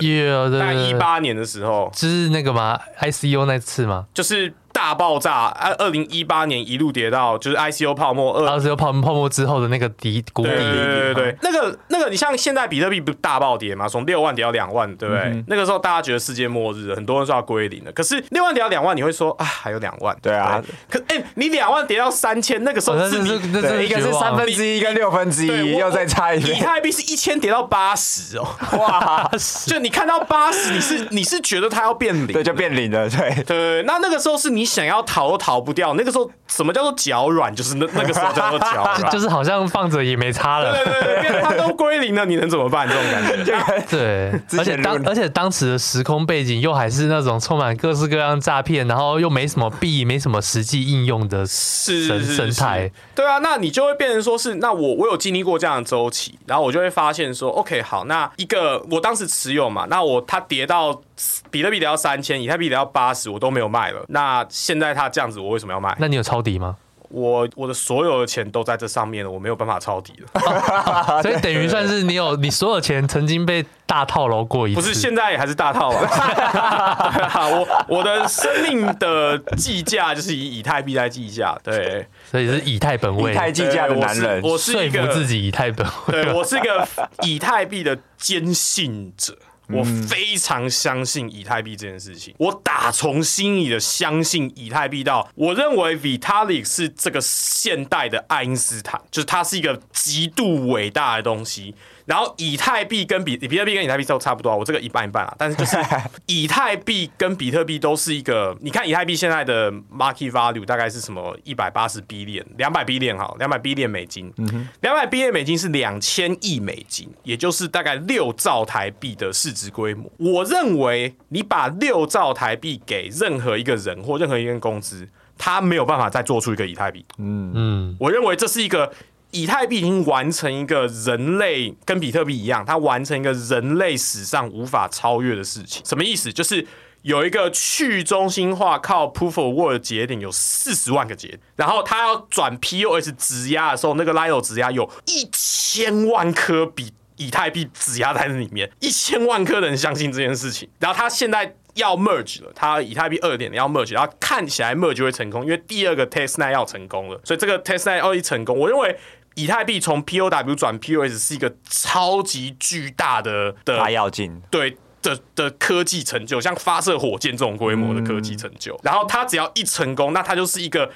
[0.59, 4.05] 在一八年的时候，就是那个吗？I C U 那次吗？
[4.13, 4.53] 就是。
[4.77, 5.45] 大爆炸！
[5.59, 10.49] 二二零一八年一路跌到就是 ICO 泡沫，二 ICO 泡泡沫之后的那个底谷底。
[10.49, 15.23] 对对对对，那个那个，你像现在比特币不大暴跌嘛，从六万跌到两万，对不对？
[15.23, 17.91] 嗯、那个时候大家觉得世界末日，很多人说要归零了。
[17.91, 20.15] 可是六万跌到两万，你会说啊，还有两万？
[20.21, 20.61] 对啊。
[20.91, 26.55] 可哎、欸，你两万跌到三千，那个时候是你，那是一个是三分之一跟六分之一，又再差一点。
[26.55, 29.27] 以太币是一千跌到八十哦，哇！
[29.65, 32.27] 就你看到八十，你是你是觉得它要变零？
[32.27, 33.09] 对，就变零了。
[33.09, 35.57] 对对，那那个时候是你想要逃都逃。
[35.67, 37.53] 不掉，那个时候什么叫做脚软？
[37.53, 40.71] 就是那那个时候叫做脚软， 就是好像放着也没差了。
[40.71, 42.87] 对对对，它都归零了，你能怎么办？
[42.87, 43.57] 这种感觉。
[43.89, 52.89] 对，而且当而且当时的时空背景又还是那种充满各式各样诈骗，然后又没什么币，没什么实际应用的生生态。
[53.15, 61.01] 对啊，那你就会变成说是，那我我有经历过这样的周期，然后我就会发现说，OK，好，那一个我当时持有嘛，那我它跌到。
[61.49, 64.05] 比特币跌到三千，以太币跌到八十，我都没有卖了。
[64.09, 65.95] 那现在它这样子，我为什么要卖？
[65.99, 66.77] 那你有抄底吗？
[67.09, 70.27] 我我的所有的钱都在这上面了，我没有办法抄底了。
[70.33, 74.81] 哦、 所以等于算是你有 你所有钱曾经被大套牢过一次。
[74.81, 76.01] 不是，现在也还是大套牢。
[77.49, 86.85] 我我的生命的计价就是以以太币来计价，对，所以是以太本位，以太计价的男人，我是一个自己以太本位，对我是一个
[87.23, 89.33] 以太币的坚信者。
[89.69, 101.75] 我非常相信以太币这件事情，我打从心里的相信以太币到，我认为 Vitalik 是这个现代的爱因斯坦，就是它是一个极度伟大的东西。
[102.07, 105.35] 然后以太币跟比比特币跟以太币都差不多，我这个一半一半啊。
[105.37, 105.75] 但是就是
[106.25, 114.33] 以太币跟比特币都是一个，你看以太币现在的 market value 大概是什么一百八十 billion，两百 billion 好，两百 billion 美金，
[114.79, 120.09] 两百 billion 美金是两千亿美金，也就是大概六兆台币的市值规模。
[120.17, 125.05] 我认为你把六兆台币给任何一个人或任何一间公司，
[125.37, 127.05] 他没有办法再做出一个以太币。
[127.17, 128.93] 嗯嗯，我认为这是一个。
[129.31, 135.83] 以太币已经完成一个人类跟比特币一样，它完成一个人类史上无法超越的事情。
[135.85, 136.31] 什么意思？
[136.31, 136.65] 就是
[137.01, 150.69] 有一个去中心化靠 Proof of Work 的节点有四十万个节点，然后它要转 POS 质押的时候，那个 Lido 质押有一千万颗比以太币质押在那里面，一千万颗人相信这件事情。
[150.79, 151.55] 然后它现在。
[151.77, 158.97] 要 merge 了，它以太币二点零要 merge，然后看起来 merge 会成功，因为第二个 testnet 要成功了，所以这个 testnet 要一成功，我认为
[159.37, 170.91] 以太币从 POW 转 POS 是一个超级巨大的的大要进，对的的科技成就，像发射火箭这种规模的科技成就，嗯、然后它只要一成功，那它就是一个。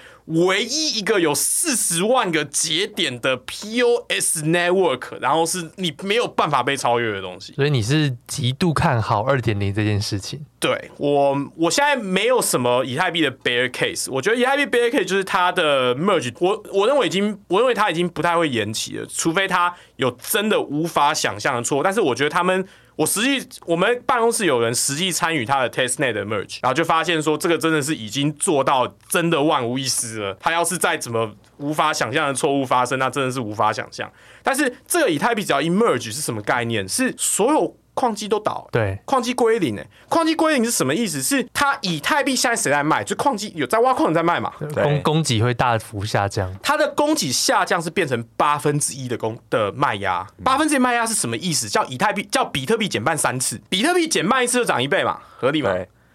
[0.46, 10.46] 唯一一个有四十万个节点的 POS network，然后是你没有办法被超越的东西，所以你是极度看好二点零这件事情。
[10.60, 21.82] 对我，我现在没有什么以太币的 bear case，我觉得以太币 bear case 就是它的 merge，我我认为已经，我认为它已经不太会延期了，除非它有真的无法想象的错。
[21.84, 22.64] 但是我觉得他们
[22.96, 30.34] 我实际我们办公室有人实际参与他的 testnet 的 merge，然后就发现说这个真的是已经做到真的万无一失了。
[30.40, 34.12] 他要是再怎么无法想象的错误发生，那真的是无法想象。
[34.44, 36.88] 但是这个以太币只要一 merge 是什么概念？
[36.88, 37.76] 是所有。
[38.02, 41.22] 矿机都倒，对，矿机归零诶，矿机归零是什么意思？
[41.22, 43.04] 是它以太币现在谁在卖？
[43.04, 44.52] 就矿机有在挖矿在卖嘛？
[44.74, 51.70] 供供给会大幅下降，它的供给下降是变成八分之一的供的卖压，八分之一卖压是什么意思？
[51.70, 55.72] 叫以太币叫比特币减半三次，比特币减半一次就涨一倍嘛，合理吗？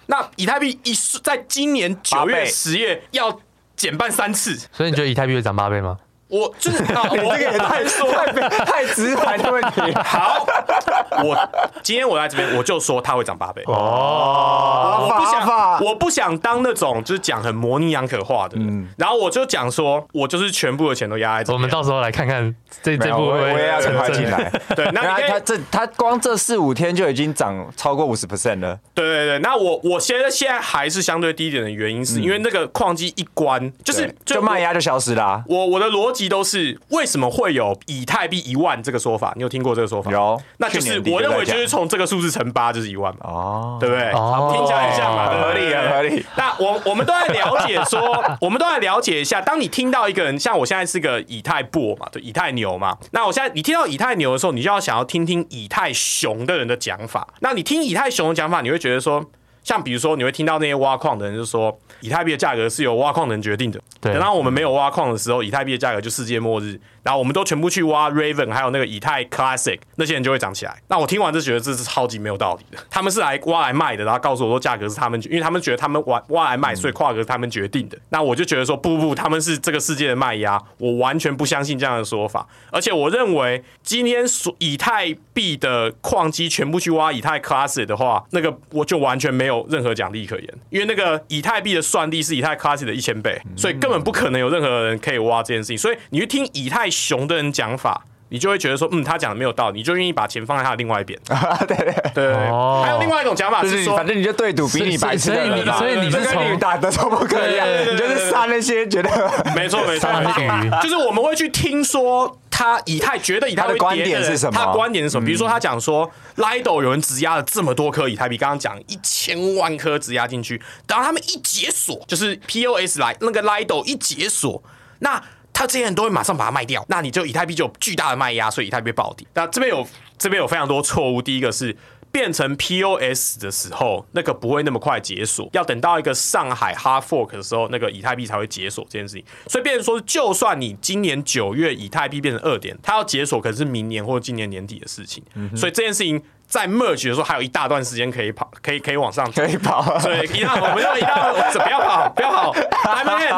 [0.07, 3.41] 那以太币一在今年九月十月要
[3.77, 5.97] 减半三次，所以你觉得以太币会涨八倍吗？
[6.29, 8.33] 我就是， 我这个也太说太
[8.65, 9.81] 太直白的问题。
[10.05, 10.45] 好，
[11.23, 11.49] 我
[11.83, 13.63] 今天我来这边，我就说它会涨八倍。
[13.67, 18.89] 哦，我不想，我不想当那种就是讲很模棱两可话的人。
[18.97, 21.53] 然后我就讲说，我就是全部的钱都压在这。
[21.53, 24.51] 我们到时候来看看这这部分，我也要赶快进来。
[24.75, 28.79] 对，那他这他光这四五天就已经涨超过五十 percent 了。
[28.95, 35.45] 对对对，那我我现在现在还是相对低一点的原因，是因为那个矿机一关，就是就卖压就消失了。
[35.47, 39.33] 我我的逻辑都是为什么会有以太币一万这个说法？
[39.37, 40.11] 你有听过这个说法？
[40.11, 44.11] 有，那就是我认为就是从这个数字乘八就是一万嘛，哦，对不对？
[44.13, 46.25] 哦，听起来很像嘛，合理很合理。
[46.37, 48.01] 那我我们都在了解说，
[48.41, 57.29] 我们都在了解一下，当你听到一个人像我现在是个以太波嘛，对，以太牛嘛，那我现在你听到以太牛的时候，你就要想要听听以太熊的人的讲法。
[57.41, 59.25] 那你听以太熊的讲法，你会觉得说。
[59.67, 63.81] 像比如说，你会听到那些挖矿的人就说，以太币的价格是由挖矿人决定的。
[64.01, 66.81] 对，等到我们没有挖矿的时候，以太币的价格就世界末日。
[67.07, 70.77] 然后我们都全部去挖 Raven，还有那个以太 Classic，那些人就会涨起来。
[70.89, 72.83] 那我听完就觉得这是超级没有道理的。
[72.91, 77.97] 他们是来挖来卖的，然后告诉我说价格是他们，因为他们觉得他们挖挖来卖，所以价格是他们决定的。
[78.09, 82.45] 那我就觉得说不不不，他们是这个世界的卖压，我完全不相信这样的说法。
[82.73, 95.79] 而且我认为今天所以太币的矿机全部去挖以太 Classic 的话，那个我就完全没有任何奖励可言，因为那个以太币的算力是以太 Classic 的一千倍，所以根本不可能有任何人可以挖这件事情。
[95.79, 96.91] 所以你去听以太。
[96.97, 101.19] 熊的人讲法，你就会觉得说，嗯，他讲的没有道理，你就愿意把钱放在他的另外一边。
[101.69, 102.35] 对对对，
[102.83, 109.11] 还有另外一种讲法是说，反正你就对赌比你白痴，所以你所以你是跟你打的都不可以，你就是杀那些觉得
[109.55, 110.11] 没错没错，
[110.83, 115.27] 就是我们会去听说他以太觉得以太的观点是什么，他观点是什么？
[115.27, 124.63] 比如说他讲说，Lido 有人质押了这么多颗以太币，刚刚讲一千万颗质押进去，然后他们一解锁，就是 POS 来那个 Lido 一解锁，
[124.99, 125.23] 那。
[125.57, 129.27] 他这些人都会马上把它卖掉，那你就以太币就有巨大的卖压，所以以太币暴跌。
[129.33, 129.89] 那这边有
[130.19, 131.23] 这边有非常多错误。
[131.23, 131.75] 第一个是
[132.13, 139.25] 变成 POS 的时候，那个不会那么快解锁，要等到一个上海 Hard Fork 的时候，那个以太币才会解锁这件事情。
[139.47, 145.25] 所以变成说，就算你今年九月以太币变成二点，它要解锁可能是明年或者今年年底的事情。
[145.57, 146.23] 所以这件事情。
[146.47, 149.99] 在 merge 的时候还有一大段时间可以跑，可以可以往上可以跑。
[150.01, 152.53] 对，一大我们要一大，不要跑，不要跑，
[152.93, 153.35] 还没练。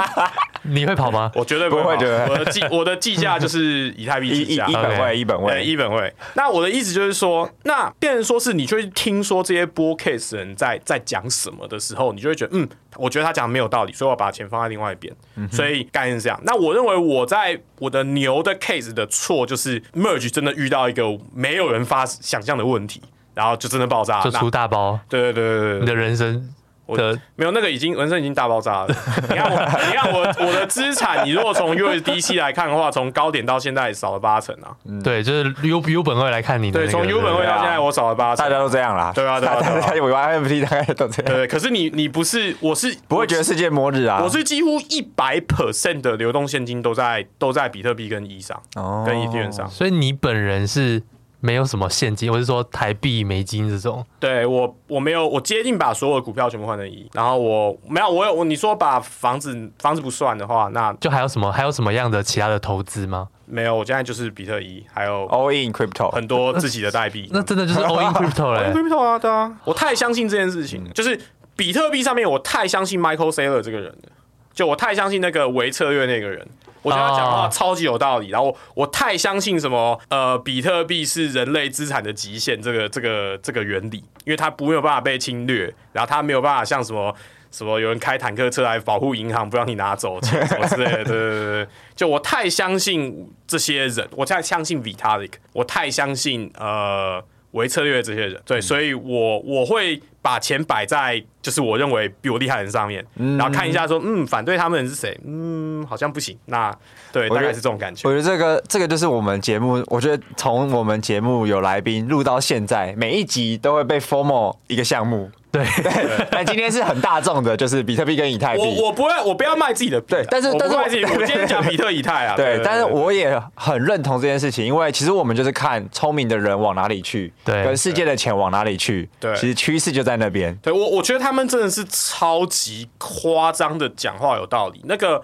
[0.62, 1.30] 你会跑吗？
[1.34, 1.82] 我绝对不会。
[1.82, 6.12] 我的计我的计价就是以太币计价，一本位，一本位，一本位。
[6.34, 15.14] 那我的意思就是说，那变成说是你去听说这些播 case 人在在讲什么的时候，你就会觉得，嗯，我觉得他讲的没有道理，所以我把钱放在另外一边。
[15.50, 16.38] 所以概念是这样。
[16.44, 22.97] 那我认为我在我的牛的 case 的错就是 merge 真的遇到一个没有人发想象的问题。
[23.38, 24.98] 然后就真的爆炸，就出大包。
[25.08, 26.52] 对对对对，你的人生
[26.86, 28.88] 我的没有那个已经人生已经大爆炸了。
[29.30, 34.74] 你看我，你看我我的资产，你如果从 USDC 来看的话，从高点到现在少了八成啊。
[35.04, 36.80] 对，就是 U U 本位来看你的。
[36.80, 39.12] 对，从 U 本位到现在我少了八成，大家都这样啦。
[39.14, 41.32] 对啊，对啊， 大家以为 NFT 大概都这样。
[41.32, 44.20] 对，可是你你不是，我是不会觉得世界末日啊。
[44.20, 49.68] 我是几乎一百 percent 的流动现金都在都在比特币跟 E 上，哦跟以太币上。
[49.70, 51.02] 所以你本人是。
[51.40, 54.04] 没有什么现金，我是说台币、美金这种。
[54.18, 61.52] 对我，我没有，我接近把所有的股票全部换成一，然后我没有，我有，你说把房子房子不算的话，那就还有什么？
[61.52, 63.28] 还有什么样的其他的投资吗？
[63.46, 67.28] 没有，我现在就是比特币，还有 all in crypto，很多自己的代币。
[67.32, 71.18] 那真的就是 all in crypto 嘞？crypto 啊，对啊，我太相信这件事情，嗯、就是
[71.56, 74.12] 比特币上面，我太相信 Michael Saylor 这个人了，
[74.52, 76.46] 就我太相信那个维策略那个人。
[76.82, 87.14] 我觉得他讲话超级有道理，然后我太相信什么呃，比特币是人类资产的极限这个这个这个原理，因为它不没有办法被侵略，然后它没有办法像什么
[87.50, 97.24] 什么有人开坦克车来保护银行不让你拿走钱什么之类的，对对对对，就我太相信这些人，我太相信 Vitalik，我太相信呃。
[97.52, 105.18] 微策略这些人，对，所以我我会把钱摆在就是我认为比我厉害的人上面，然后看一下说，嗯，反对他们的人是谁？
[105.24, 106.38] 嗯，好像不行。
[106.46, 106.76] 那
[107.10, 108.06] 对，大概是这种感觉。
[108.06, 115.30] 我觉得这个这个就是我们节目，我觉得从我们节目有来宾录到现在，每一集都会被 formal 一个项目。
[115.64, 118.60] 对对，但今天是很大众的，就是比特币跟以太币。
[118.60, 120.06] 我我不会，我不要卖自己的币。
[120.10, 122.36] 对，但是但是 我今天讲比特以太啊。
[122.36, 129.08] 对，但是我也很认同这件事情，因为其实我们就是看聪明的人往哪里去，对，跟世界的钱往哪里去。
[129.18, 130.54] 对，其实趋势就在那边。
[130.62, 134.80] 对我，我觉得他们真的是超级夸张的讲话有道理。
[134.84, 135.22] 那个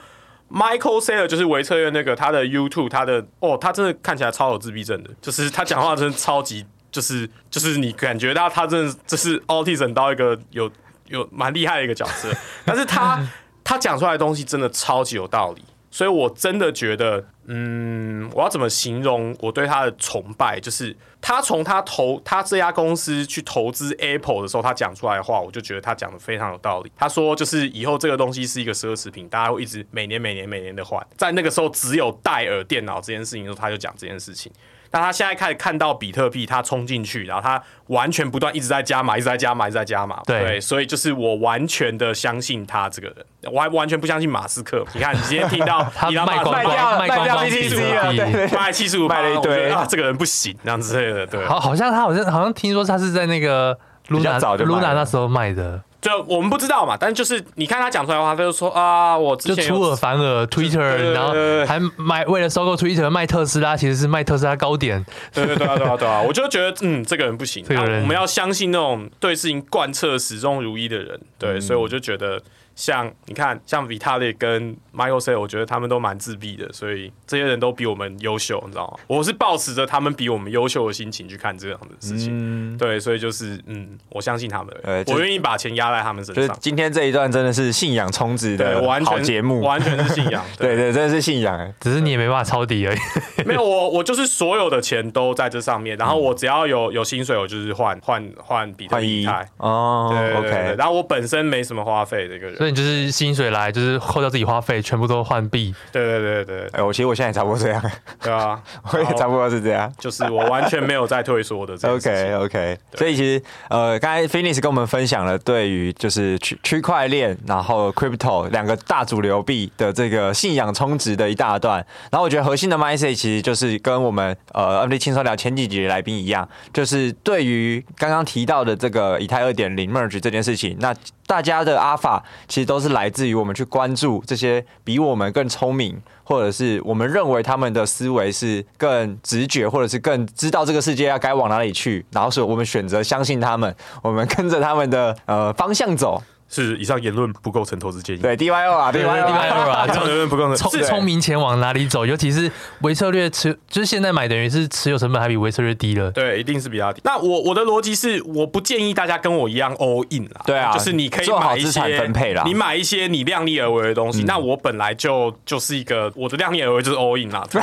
[0.51, 6.65] Michael Saylor 就是维策院那个他的 YouTube，他的哦，他真的看起来超有自闭症的，就是他讲话真的超级。
[6.95, 10.71] 就是就是你感觉到他真的这是 autism 到一个有
[11.09, 12.33] 有蛮厉害的一个角色，
[12.65, 13.21] 但是他
[13.65, 20.61] 他讲出来的东西真的超级有道理，所以我真的觉得，嗯，我要怎么形容我对他的崇拜？
[20.61, 26.93] 就是他从他投他这家公司去投资 Apple 的时候，他讲出来的话，我就觉得他讲的非常有道理。
[26.97, 34.53] 他说就是以后这个东西是一个奢侈品，大家会一直每年每年每年的换，在那个时候只有戴尔电脑这件事情的时候，他就讲这件事情。
[34.95, 40.23] 但他现在开始看到比特币，他冲进去，然后他完全不断一直在加码，一直在加码，一直在加码。
[40.25, 43.17] 对，所以就是我完全的相信他这个人，
[43.53, 44.87] 我还完全不相信马斯克。
[44.95, 51.27] 你看，你今天听到 他卖光掉卖掉 BTC 了，对，卖七十五，卖了一堆啊，这个人不行，这样之类的。
[51.27, 53.77] 对，好，好像他好像好像听说他是在那个
[54.11, 55.83] Luna Luna 那时候卖的。
[56.05, 60.79] 就我们不知道嘛，但就是你看他讲出来的话，他就说啊，我之前就出尔反尔，Twitter，
[61.15, 61.33] 然后
[61.67, 65.03] 还买为了收购 Twitter 卖特斯拉，其实是卖特斯拉高点。
[65.33, 66.21] 对对对啊对啊对啊！
[66.21, 71.19] 我就觉得嗯，这个人不行，这个人我们要相信那种对事情贯彻始终如一的人。
[71.39, 72.39] 对，所以我就觉得。
[72.75, 78.99] 像你看，像 Vitalik 跟 Michael Saylor，我觉得他们都蛮自闭的，所以这些人都比我们优秀，你知道吗？
[79.07, 86.57] 我是抱持着他们比我们优秀的心情去看这样的事情，嗯、对，所以就是嗯，我相信他们，呃、我愿意把钱压在他们身上。
[86.61, 92.99] 今天这一段真的是信仰充值的好节目，完全是信仰， 对，对对，真的是信仰，只是你也没办法抄底而已。
[93.45, 99.27] 没有，我 我就是所有的钱都在这上面，然后我只要有有薪水，我就是换换换比特币
[99.59, 103.45] 哦，对，对，对，对，OK，然后我本身没什么花费的一个人，所以你就是薪水。
[103.55, 105.73] 来就是扣掉自己花费，全部都换币。
[105.93, 107.91] 对对对对，哎，我其实我现在也差不多这样。
[108.21, 111.75] 对啊， 我也差不多是这样，就是我完全没有在退缩的。
[111.89, 121.85] OK OK，所以其实呃，刚才 Finis 跟我们分享了对于就是区区块链，然后 Crypto 两个大主流币的这个信仰充值的一大段。
[122.11, 130.95] 然后我觉得核心的 mindset 其实就是跟我们呃 NFT 轻松聊前几集的来宾一样，就是对于刚刚提到的这个以太二点零 Merge 这件事情，那。
[131.27, 146.23] 大家的阿法其实都是来自于我们去关注这些比我们更聪明，或者是我们认为他们的思维是更直觉，或者是更知道这个世界要该往哪里去，然后所以我们选择相信他们，我们跟着他们的呃方向走。
[146.55, 148.21] 是以上言论不构成投资建议。
[148.21, 150.57] 对，DYO 啊，DYO 啊，以上言论不构成。
[150.57, 152.07] 聪聪明钱往哪里走？
[152.07, 152.51] 尤其是
[152.83, 156.11] 微策略持，就是现在买等于是持有成本还比微策略低了。
[156.13, 157.01] 对，一定是比较低。
[157.05, 160.43] 那我我的逻辑是，我不建议大家跟我一样 all in 啦。
[160.47, 164.23] 对啊，就是你可以买一些分配啦，你买一些你量力而为的东西。
[164.23, 167.45] 那我本来就就是一个我的量力而为就是 all in 啦。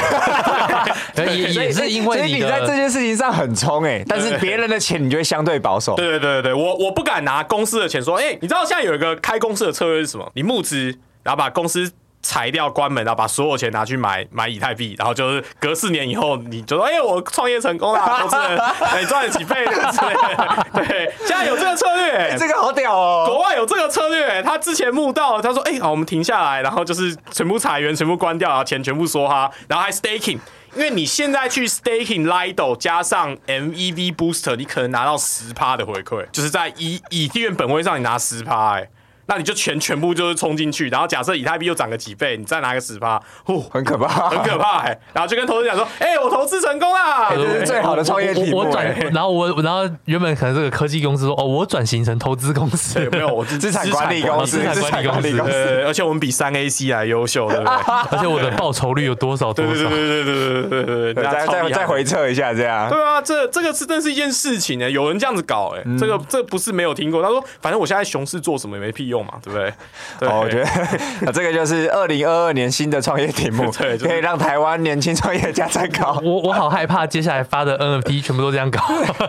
[1.15, 5.95] 对，也也是因为你在这件事情上很冲哎，但是别人的钱你就会相对保守。
[5.95, 9.61] 对对对对，我我不敢拿公司的钱说，哎，你知道现在有一个开公司。
[9.61, 10.27] 的策略是什么？
[10.33, 10.87] 你募资，
[11.21, 11.91] 然后把公司
[12.23, 18.59] 裁掉、关门，然后把所有钱拿去买买以太币，然后就是隔四年以后，你就说：“哎、欸，我创业成功了， 投资人，
[18.99, 23.25] 你赚了几倍之类的。”对，现在有这个策略、欸，这个好屌哦！
[23.27, 30.39] 国外有这个策略、欸，他之前募到，他说：“哎、欸，好，我们停下来，然后就是全部裁员，全部关掉，然后钱全部梭哈，然后还 staking，
[30.75, 38.89] 因为你现在去 staking Lido 加上 MEV booster，你可能拿到十趴的回馈，就是在以以太元本位上你拿十趴，哎。”
[39.27, 47.31] 那你就全全部就是冲进去，然后假设以太币又涨个几倍，你再拿个十趴，呼，很可怕，很可怕，哎，然后就跟投资讲说，哎，我投资成功啦，
[47.65, 57.63] 最好的创业项，我转，然后我然后原本可能这个科技公司说，哦，我转型成投资公司， 没有我资产管理公司，资产管理公司，而且我们比三 A C 还优秀的，
[58.11, 69.20] 而且我的报酬率有多少 多少，对对对对对对对对对，再再再回测一下，这样，对啊，这这个是真是一件事情诶，有人这样子搞，哎，这个这不是没有听过，他说，反正我现在熊市做什么也没屁用。
[69.23, 69.73] 嘛， 对不对？
[70.19, 70.65] 对哦，我觉得
[71.27, 76.19] 啊，这个就是二零二二年新的创业 题目，对，可以让台湾年轻创业家参考。
[76.23, 78.79] 我我好害怕接下来发的 NFT 全部都这样搞。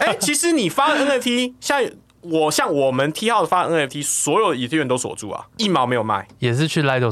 [0.00, 1.82] 哎、欸，其实你发的 NFT，像
[2.20, 7.10] 我像我们 T 号的发的 NFT，所有的以太元都锁住啊，一毛没有卖，也是去 Lido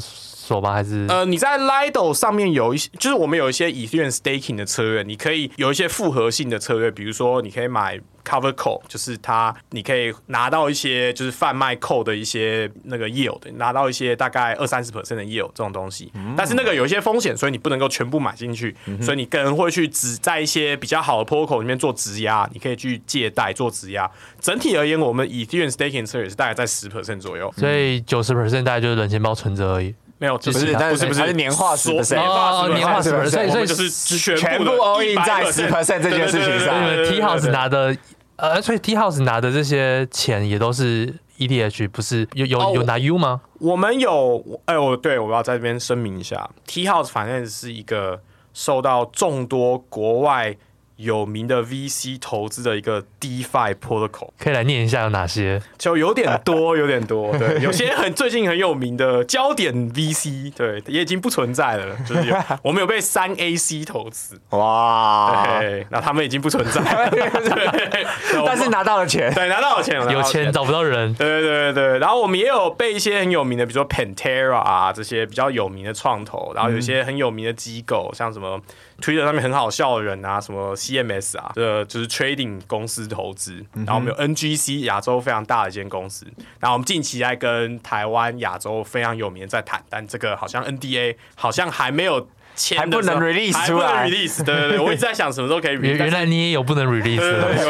[0.51, 0.73] 手吗？
[0.73, 8.01] 还是呃，你在 Lido 上面有一些，就是我们有一些 Ethereum staking 的策略，你可以有一些复合性的策略，比如说你可以买。
[8.23, 16.13] Cover call 就是它，你可以拿到一些就是贩卖 call 的一些那个 yield，拿到一些大概二三十 percent 的 yield 这种东西。
[16.37, 18.77] 但是那个有一些风险，所以你不能够全部买进去。
[19.01, 24.09] 所以你个人会去只在一些比较好的 protocol 里面做质押，你可以去借贷做质押。
[24.39, 29.95] 整体而言，我们 Ethereum staking 策略是大概在十 percent 左右，所以九十 percent 大概就是冷钱包存折而已。
[30.21, 33.89] 没有，不是，但是，不是，是年化十 percent，年化十 percent，所以就是
[34.37, 36.75] 全部 all in 在十 percent 这件事情上。
[37.07, 37.97] T House 拿的。
[38.37, 43.41] 呃，所以 T House 拿的这些钱也都是 EDH，不是有有有拿 U 吗？
[43.59, 48.21] 我们有，哎，我对我要在这边声明一下，T House 反正是一个
[48.53, 50.57] 受到众多国外。
[51.01, 55.61] 有名的 VC 投资的一个 DeFi Protocol，可以来念一下有哪些？
[55.79, 57.37] 就有点多，有点多。
[57.39, 61.97] 对，有些很最近很有名的焦点 VC，对，也已经不存在了。
[62.07, 67.09] 就是有 我们有被三 AC 投资，哇，对，那他们已经不存在了。
[67.11, 71.15] 对，但是拿到了钱，对，拿到了钱，有钱找不到人。
[71.15, 78.61] 对对对对，然后我们也有被一些很有名的，比如说 Pantera 啊这些比较有名的创投，然后有一些很有名的机构，像什么。
[79.01, 83.65] Twitter 上面很好笑的人啊，什么 CMS 啊，这就是 trading 公司投资。
[83.73, 86.27] 然后我们有 NGC 亚洲非常大的一间公司。
[86.59, 92.29] 然后我们近期在跟台湾亚洲非常有名的在谈，但这个好像 NDA 好像还没有。
[92.77, 95.97] 还不能 release 出来，release 对对对，我一直在想什么时候可以 release。
[95.97, 97.65] 原来你也有不能 release 的东西。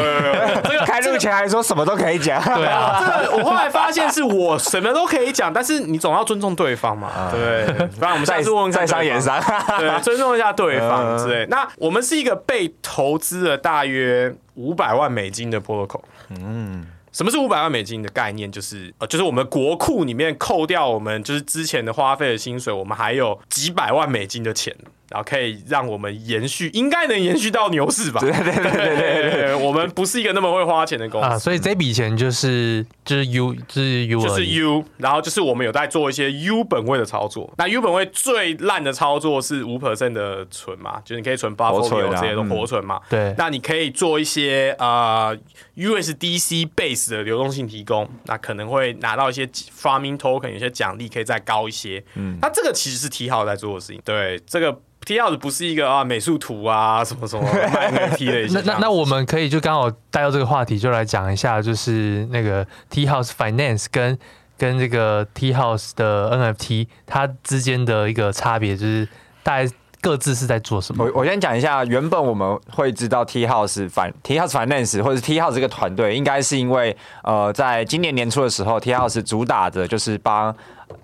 [0.63, 2.41] 这个开录前还说什么都可以讲。
[2.43, 7.31] 对啊，这个我后来发现是我什么都可以讲，但是你总要尊重对方嘛。
[7.31, 7.65] 对，
[7.97, 9.41] 不然我们下次问再商言商。
[9.77, 11.45] 对，尊重一下对方之类。
[11.49, 16.01] 那我们是一个被投资了大约五百万美金的 protocol。
[16.29, 16.85] 嗯。
[17.11, 18.51] 什么是五百万美金的概念？
[18.51, 24.75] 就是呃，就是我们国库里面扣掉我们就是之前的花费的薪水，我们还有几百万美金的钱。
[25.11, 28.21] 然后可以让我们延续，应该能延续到牛市吧？
[28.21, 37.53] 对对对对对对， 我们不是一个那么会花钱的公司啊，所以这笔钱就是就是 U 就是 U 就是 U，然后就是我们有在做一些 U 本位的操作。
[37.57, 43.01] 那 U 本位最烂的操作是五 percent 的存嘛，就是你可以存 Buffer 这些都活存嘛。
[43.09, 45.37] 对，那你可以做一些呃
[45.75, 52.01] USDC base 的流动性提供，那可能会拿到一些 farming token，有些奖励可以再高一些。
[52.15, 54.01] 嗯，那这个其实是 T 号在做的事情。
[54.05, 54.79] 对，这个。
[55.11, 58.53] T House 不是一个啊美术图啊什么什么 NFT 的一些。
[58.53, 64.17] 那那那我们可以就刚好带到这个话题，就来讲一下，就是那个 T House Finance 跟
[64.57, 69.05] 跟这个 T House 的 NFT 它之间的一个差别，就是
[69.43, 71.03] 大概各自是在做什么。
[71.03, 80.55] 我我先讲一下，原本我们会知道 T House Fin T House Finance 或者是 T House 这个团队，应该是因为呃，在今年年初的时候，T House 主打的就是帮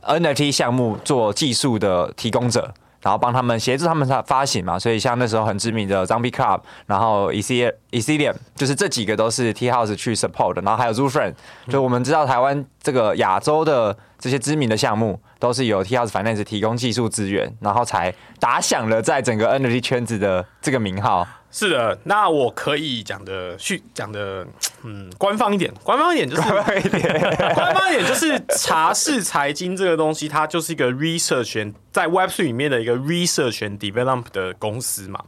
[0.06, 2.74] NFT 项目做技术的提供者。
[3.02, 10.94] 然后帮他们协助他们发发行嘛，所以像那时候很知名的 Zombie Club，然后 e c e l i u m 就是这几个都是 T House 去 support 的，然后还有
[10.94, 11.34] Zoo Friend，
[11.70, 21.28] 就我们知道台湾这个亚洲的这些知名的项目，都是由 T House Finance 提供技术资源，然后才打响了在整个 Energy 圈子的这个名号。
[21.50, 24.46] 是的，那我可以讲的去讲的，
[24.84, 27.20] 嗯，官方一点，官方一点就是官方一点，
[27.56, 35.24] 官方一点就是茶室财经这个东西，它就是一个 research 在 Web3 里面的一个 research and develop 的公司嘛。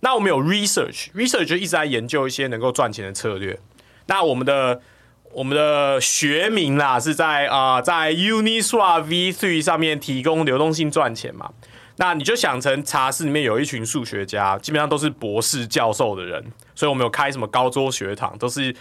[0.00, 3.58] 那我们有 research，research 就一直在研究一些能够赚钱的策略。
[4.06, 4.80] 那我们的
[5.32, 11.50] 我们的学名啦，是在啊、呃，在 Uniswap V3 上面提供流动性赚钱嘛。
[11.96, 18.74] 那你就想成茶室里面有一群数学家，基本上都是博士教授的人，所以我们有开什么高桌学堂，都是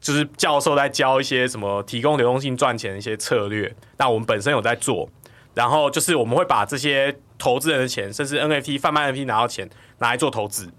[0.00, 3.74] 就是教授在教一些什么提供流动性赚钱的一些策略。
[3.98, 5.08] 那我们本身有在做，
[5.54, 10.70] 然后就是我们会把这些投资人的钱，甚至 NFT 贩卖 NFT 拿到钱拿来做投资。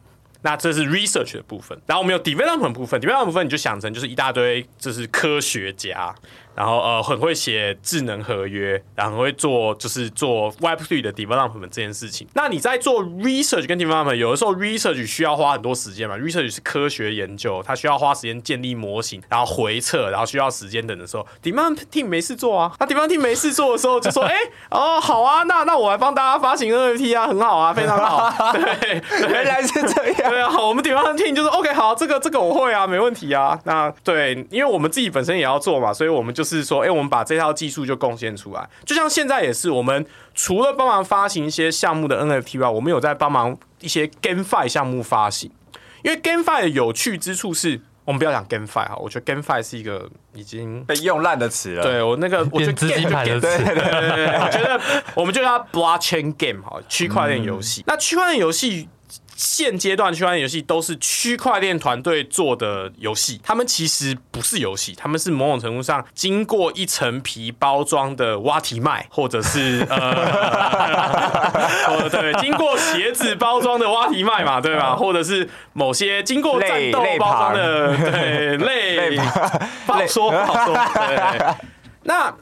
[0.41, 6.13] 那这是 research 的部分，然后我们有 development 部分，development 部分你就想成就是一大堆就是科学家。
[6.55, 12.25] 然后呃，很会写智能合约，然后很会做就是做 Web Three 的 development 这件事情。
[12.33, 22.71] 那你在做 research 跟 development，有的时候 research 需要花很多时间嘛，research 是科学研究，它需要花时间建立模型，然后回测，然后需要时间等的时候，development team 没事做啊。
[22.79, 24.35] 那 development team 没事做的时候，就说，哎，
[24.69, 28.31] 哦，好啊，那那我来帮大家发行 NFT 啊，很好啊，非常好。
[28.53, 30.31] 对，原来是这样。
[30.31, 33.59] 对啊，好，我们 development team 就是 OK，好，这个这个我会啊，没问题啊。
[33.65, 36.44] 那对，因为我们自己本身也要做嘛，所以我们就。
[36.45, 45.51] 是说，哎、欸，我们把这套技术就贡献出来，就像现在也是，我们除了帮忙发行一些项目的 NFT 外，我们有在帮忙一些 GameFi 项目发行。
[46.03, 51.81] 因为 GameFi 的有趣之处是，我们不要讲 GameFi 哈，我觉得 GameFi 是一个已经被用烂的词了。
[51.81, 54.79] 对我那个，我觉得资金盘的词，对对对，我觉得
[55.15, 57.83] 我们就叫 Blockchain Game 哈，区块链游戏。
[57.87, 58.87] 那区块链游戏。
[59.35, 69.99] 现阶段区块链游戏都是区块链团队做的游戏，他们其实不是游戏，他们是某种程度上经过一层皮包装的挖提麦，或者是呃，
[71.87, 74.95] 呃， 对，经过鞋子包装的挖提麦嘛，对吧？
[74.95, 79.17] 或者是某些经过战斗包装的，对，类，
[79.85, 80.75] 不好说，不好说，
[81.07, 81.55] 对，
[82.03, 82.33] 那。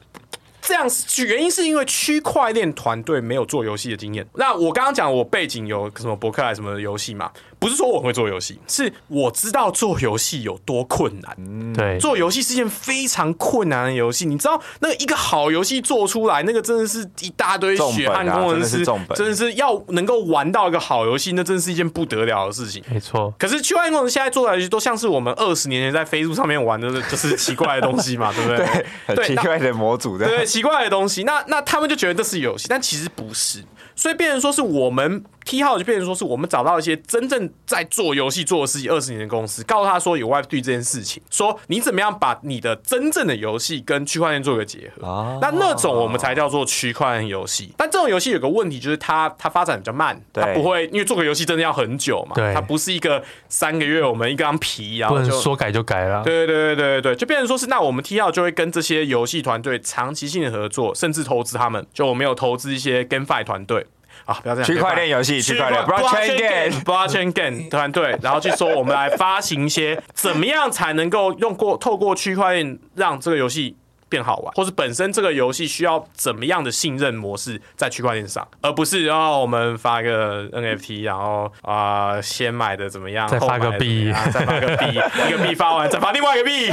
[0.66, 0.88] 这样
[1.28, 4.26] 原因是因为区块链团队没有做游戏的经验。
[4.36, 7.30] 那我刚刚讲我背景有什么博客来什么游戏嘛？
[7.64, 11.74] 不是说我会做游戏，是我知道做游戏有多困难。
[11.74, 14.26] 对，做游戏是件非常困难的游戏。
[14.26, 18.86] 你知道，那个一个好游戏做出来，那个真的是一大堆血汗工程师，
[19.16, 22.84] 真的是要能够玩到一个好游戏，那真的是一件不得了的事情。
[22.90, 23.34] 没错。
[23.40, 29.16] 可是区块链工程现在做的游戏都像是我们二十年前在飞书上面玩的，就是奇怪的东西嘛， 对不对？
[29.16, 31.24] 对，奇怪的模组，对，奇怪的东西。
[31.24, 33.64] 那那他们就觉得这是游戏，但其实不是。
[33.96, 45.08] 所以变成说是我们 T 号就变成说是我们找到一些真正在做游戏做了十几二十年的公司，告诉他说有 Web3 这件事情，说你怎么样把你的真正的游戏跟区块链做一个结合。
[45.08, 47.74] 哦、那那种我们才叫做区块链游戏。
[47.78, 56.24] 但这种游戏有个问题，就是它它发展比较慢，它不会因为做个游戏真的要很久嘛，它不是一个三个月我们一张皮然后就说改就改了。
[56.24, 61.86] 对对对对对，就变成说是那我们 T 号就会跟这些游戏团队长期性的合作，甚至投资他们。
[61.94, 63.86] 就我们有投资一些 GameFi 团队。
[64.26, 64.64] 啊，不要这样。
[64.64, 73.76] 区块链游戏，区块链，Blockchain Game，Blockchain Game 团队，然后去说我们来发行一些，怎么样才能够用过透过区块链让这个游戏
[74.14, 86.72] 变好玩，或是本身这个游戏需要怎么样的信任模式在区块链上，而不是然后我们发一个 NFT，然后啊、呃、先买的怎么样，再发个币，再发个币， 一个币发完再发另外一个币，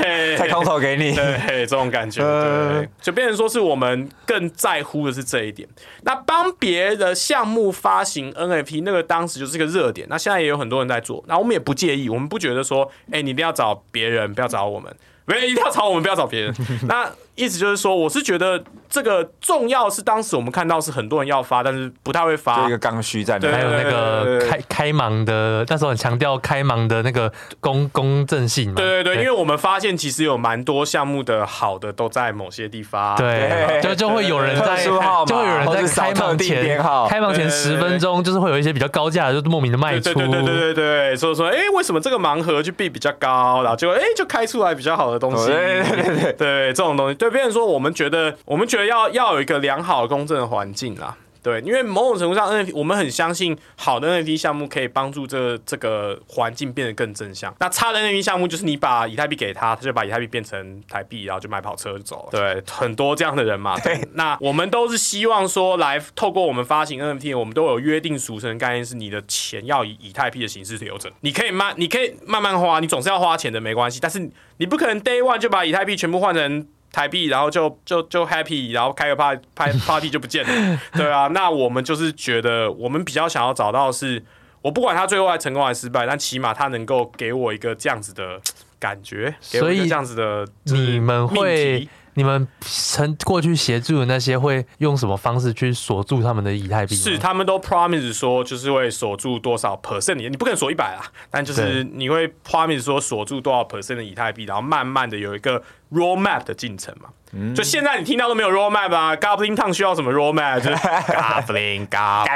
[0.00, 5.68] 对， 再空投给你，对，这种感觉，对，就变成说是我们更在乎的是这一点。
[6.04, 14.90] 那帮别的项目发行 NFT，那个当时就是一个热点，那现在也有很多人在做，那我们也不介意，我们不觉得说，哎，你一定要找别人，不要找我们。
[15.30, 16.54] 没一定要找我们，不要找别人。
[16.88, 22.66] 那意思就是说，我是觉得这个重要是当时我们看到是很多人要发，但是不太会发。
[22.66, 28.74] 一个刚需在里面，还有那个开开盲的，那时候很强调开盲的那个公公正性嘛。
[28.74, 33.16] 对对对，因为我们发现其实有蛮多项目的好的都在某些地方。
[33.16, 36.78] 对，就就会有人在，就会有人在开盲前，
[37.08, 40.12] 开盲前十分钟，就是会有一些比较高价的，就莫名的卖出。
[40.12, 45.46] 对对对对对，所以说，哎，为什么这个盲盒就币比较高，然后结果哎就开出来比较好的东西。
[45.46, 51.16] 对对对对，对这种东西，对别人说我们觉得，我们觉得要要有一个良好的公正的环境啦。
[51.42, 57.54] 对，因为某种程度上，NFT 我们很相信好的 NFT 项目可以帮助这这个环境变得更正向。
[57.60, 62.30] 那差的 NFT 项目就是你把以太币给他，他就把以太币变成台币，然后就买跑车就走了。
[62.30, 63.74] 对，很多这样的人嘛。
[63.80, 71.10] 对，那我们都是希望说，来透过我们发行 NFT，我们都有约定俗成的概念，是你的钱要以以太币的形式留着。
[71.20, 73.98] 你可以慢，你可以慢慢花，你总是要花钱的，没关系。
[73.98, 76.68] 但是你不可能 Day One 就把以太币全部换成。
[76.92, 84.22] 台币，然后就就就 happy，然后开个 party party 就不见了， 对啊，那我们就是觉得，我们比较想要找到的是，
[84.62, 88.40] 我不管他最后还成功还是失败，但起码他能够给我一个这样子的
[88.78, 91.88] 感觉，给我一个这样子的，你们会。
[92.14, 96.94] 你们曾过去协助的那些会用什么方式去锁住他们的以太币？
[96.94, 105.62] 是他们都 promise 说就是会锁住多少 percent 你不可能锁一百啊，但就是你会 promise 说锁住多少 percent 的以太币，然后慢慢的有一个
[105.92, 107.08] roadmap 的进程嘛。
[107.54, 110.56] 就现在你听到都没有 roadmap 啊，Goblin Town 需要什么 roadmap？
[110.58, 110.74] 就是
[111.14, 112.26] Goblin Goblin，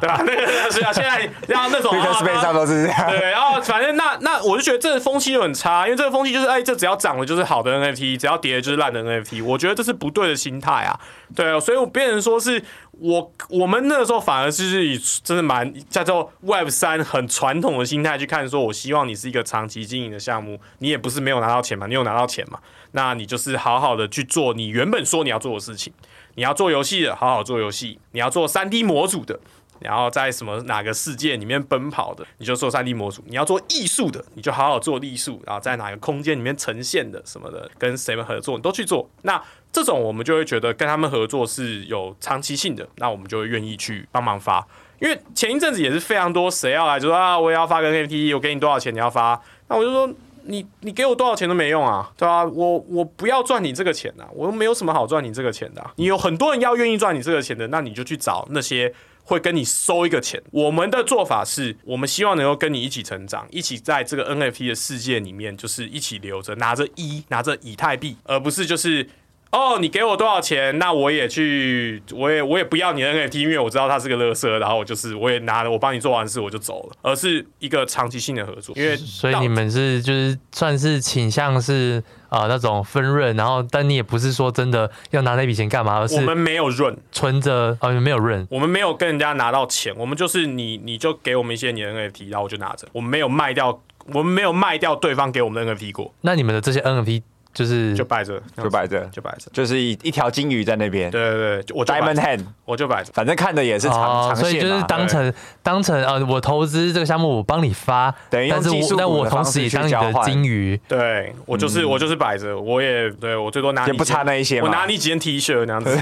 [0.00, 0.22] 对吧？
[0.24, 1.92] 那个是啊，现在然后那种
[2.40, 10.98] 上都是对，然后反正那那我就觉得这个风气就很差，因为这个风气就是哎，这只要涨了就是好的 NFT，只要跌了就是烂的 NFT，我觉得这是不对的心态啊。
[11.34, 12.62] 对啊，所以我别人说是
[12.92, 22.58] 我我们那个时候反而是以真的蛮叫做 Web 三很传统的心态去看，说我希望你是一个长期经营的项目，你也不是没有拿到钱嘛，你有拿到钱嘛，
[22.92, 25.92] 那你就是好好的去做你原本说你要做的事情，
[26.34, 29.40] 你要做游戏的，好好做游戏，你要做三 D 模组的。
[29.80, 35.42] 然后在什么哪个世界里面奔跑的，你就做 3D 模组；你要做艺术的，你就好好做艺术。
[35.44, 39.10] 然后在哪个空间里面呈现的什么的，跟谁们合作，你都去做。
[39.22, 39.42] 那
[39.72, 44.64] 这种我们就会觉得跟他们合作是有长期性的，那我们就会愿意去帮忙发。
[45.00, 49.40] 因为前一阵子也是非常多谁要来就说啊，我也要发个 NFT，我给你多少钱你要发？
[49.68, 50.08] 那我就说
[50.44, 52.44] 你你给我多少钱都没用啊，对吧？
[52.44, 55.82] 我我不要赚你这个钱啊，我又没有什么好赚你这个钱的。
[55.96, 58.94] 你有很多人要愿意赚你这个钱的，那你就去找那些。
[59.24, 60.42] 会跟你收一个钱。
[60.50, 69.08] 我们的做法是，我们希望能够跟你一起成长，一起在这个 NFT 的世界里面，就是一起留着，拿着一，拿着以太币，而不是就是。
[69.52, 70.78] 哦，你给我多少钱？
[70.78, 78.74] 那我也去，我也我也不要你的 NFT，因为我知道它是个垃圾，然后我就是我也拿了，我帮你做完事我就走了，而是一个长期性的合作。
[78.78, 93.82] 因为所以你们是就是算是倾向是啊、呃、那种分润，然后但你也不是说真的要拿那笔钱干嘛，而是我们没有润，存着啊，没有润，我们没有跟人家拿到钱，我们就是你你就给我们一些你的 NFT，然后我就拿着，我们没有卖掉，
[94.14, 96.14] 我们没有卖掉对方给我们的 NFT 过。
[96.22, 97.22] 那你们的这些 NFT。
[97.54, 101.10] 就是就摆着，就摆着，就摆着，就是一一条金鱼在那边。
[101.10, 104.36] 对对对，我 Diamond Hand，我就摆着，反正看的也是长长线。
[104.36, 105.32] 所以就是当成
[105.62, 110.80] 当成呃，我投资这个项目，我帮你发，等于用技术，但我同时也当你的金鱼。
[110.88, 115.94] 对我就是我就是摆着，我也对我最多拿也不差那一些，我拿你几件 T 恤那样子。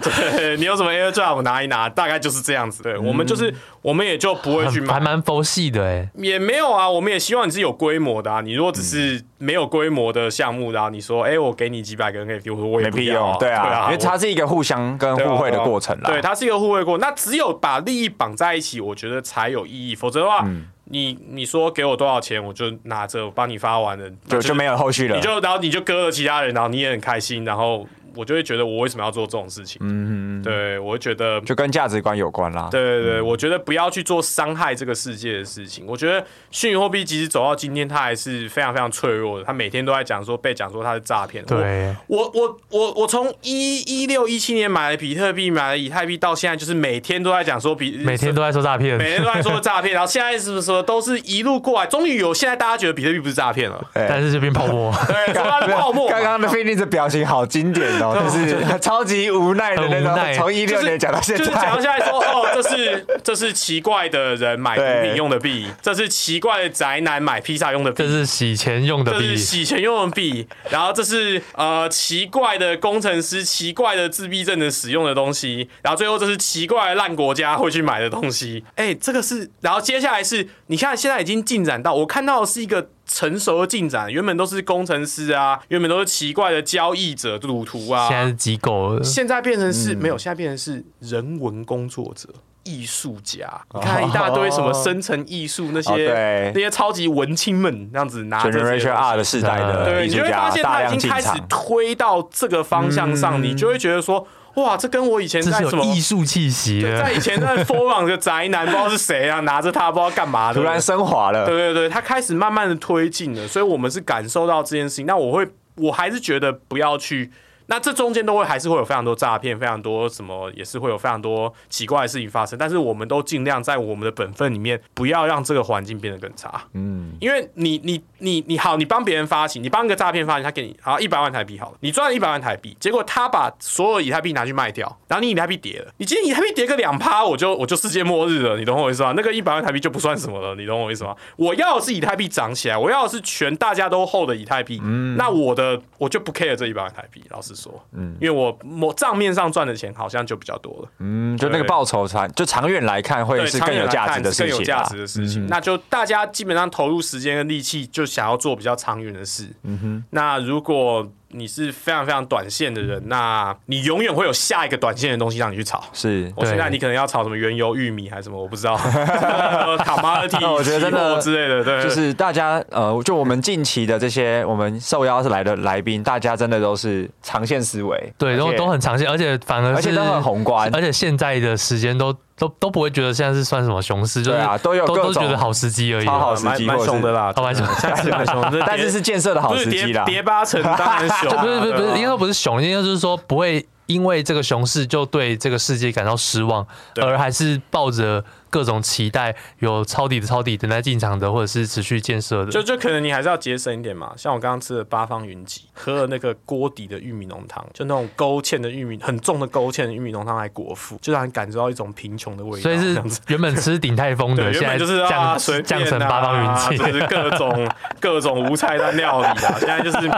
[0.00, 2.82] 对，你有什么 AirDrop 我拿一拿，大概就是这样子。
[2.82, 8.40] 对我们就是我们也就不会去买，还蛮佛系的哎，也没有啊，我们也希望你是有规模的啊。
[8.40, 10.70] 你如果只是没有规模的项目。
[10.72, 16.10] 然后你说，哎，我给你几百个 NFT，我说我也没必要，对啊，因为它是一个互相跟互惠的过程啦。
[16.10, 19.94] 对，它是一个互惠过，那只有把利益绑在一起，我觉得才有意义。
[19.94, 20.46] 否则的话，
[20.84, 25.16] 你你说给我多少钱，我就拿着帮你发完了，就就没有后续了。
[25.16, 27.86] 你就然后你就割了其他人，然后你也很开心，然后。
[28.14, 29.80] 我就会觉得我为什么要做这种事情？
[29.82, 32.68] 嗯，对，我会觉得就跟价值观有关啦。
[32.70, 35.84] 对对对，我觉得不要去做伤害这个世界的事情。
[35.86, 39.44] 我觉得虚拟货币即使走到今天，它还是非常非常脆弱的。
[39.44, 41.44] 它每天都在讲说被讲说它是诈骗。
[41.44, 49.94] 对，我我我我从一一六一七年买了比特币，买了以太币，到现在就是每天都在讲说比，每天都在说诈骗，每天都在说诈骗。
[49.94, 56.08] 然后现在是不是说都是一路过来，终于有现在大家觉得比特币不是诈骗了，但是这边泡沫，对，说它是泡沫。
[56.08, 58.60] 刚刚的 Finnies 的表情好经典哦，就是。
[58.80, 78.64] 超级无奈的那种，从一六年讲到现在，就是讲到现在说，哦，这是这是奇怪的人买毒品用的币，这是奇怪的宅男买披萨用的币，这是洗钱用的币，这是洗钱用的币，然后这是呃奇怪的工程师、奇怪的自闭症的使用的东西，然后最后这是奇怪的烂国家会去买的东西。
[78.76, 82.88] 哎，这个是，然后接下来是，你看现在已经进展到，我看到的是一个。
[83.12, 92.28] 成熟的进展，原本都是工程师啊，原本都是奇怪的交易者、赌徒啊，现在是机构，现在变成是、嗯、没有，现在变成是人文工作者、
[92.62, 93.60] 艺术家。
[93.74, 104.26] 你看一大堆什么生成艺术那些、哦、那些超级文青们，那样子拿着 Generation R 的时代的，对，你就会发现他已经开始推到这个方向上，嗯、你就会觉得说。
[104.54, 106.82] 哇，这跟我以前在什么艺术气息？
[106.82, 111.46] 在以前在 forum 的宅男，不知道是谁啊，拿着它不知道干嘛的，突然升华了。
[111.46, 115.06] 对对对，他开始慢慢的推进了，所以我们是感受到这件事情。
[115.06, 115.46] 那我会，
[115.76, 117.30] 我还是觉得不要去。
[117.70, 122.58] 那这中间都会还是会有非常多诈骗，非常多什么也是会有非常多奇怪的事情发生。
[122.58, 126.64] 但是我们都尽量在我们的本分里面，不要让这个环境变得更差。
[126.74, 139.12] 嗯，因为你你你你好，你帮别人发行，你帮一个诈骗发行，他给你好一百万台币好了，你赚了一百万台币，结果他把所有以太币拿去卖掉，然后你以太币跌了，你今天以太币跌个两趴，我就我就世界末日了，你懂我意思吗？
[139.16, 141.14] 那个一百万台币就不算什么了，你懂我意思吗？
[141.36, 147.59] 我要的是以太币涨起来，我要的是全大家都 hold 的以太币，嗯，那我的我就不 care 这一百万台币，老实说，
[147.92, 148.40] 嗯，因为我。
[148.40, 148.58] 我
[148.88, 155.46] 我账面上赚的钱好像就比较多了，嗯，就那个报酬长，就长远来看会是更有价值的事情，更有价值的事情。
[155.46, 159.48] 那就大家基本上投入时间跟力气，就想要做比较长远的事。
[159.64, 161.06] 嗯哼，那如果。
[161.32, 165.82] 你是非常非常短线的人，那你永远会有下一个短线的东西让你去炒。
[165.92, 168.76] 是，我现在你可能要炒什么原油、玉米还是什么，我不知道。
[169.84, 182.14] 卡马尔蒂，我觉得真的之类的，对，就是大家呃，就我们近期的这些我们受邀是来的来宾，大家真的都是长线思维，对，都都很长线，而且反而而且都很宏观，而且现在的时间都。
[182.40, 196.66] 都都不会觉得现在是算什么熊市，就是啊，都有都都觉得好时机而已，超好时机，蛮熊的啦， 蛮熊，现在蛮熊，但是是建设的好时机啦，跌八成当然熊，不是不是不是，应该说不是熊，应该就是说不会因为这个熊市就对这个世界感到失望，
[197.02, 198.24] 而还是抱着。
[198.50, 204.12] 各种期待有抄底的抄底等待进场的，或者是持续建设的，就就可能你还是要节省一点嘛。
[204.16, 212.62] 像我刚刚吃的八方云集，喝了那个锅底的玉米浓汤，就那种勾芡的玉米，很重的勾芡的玉米浓汤来果腹，就让你感受到一种贫穷的味道。
[212.62, 217.70] 所以是原本吃鼎泰丰的， 现在就是降降成八方云集， 就是各种
[218.00, 219.54] 各种无菜单料理啊。
[219.60, 220.10] 现在就是，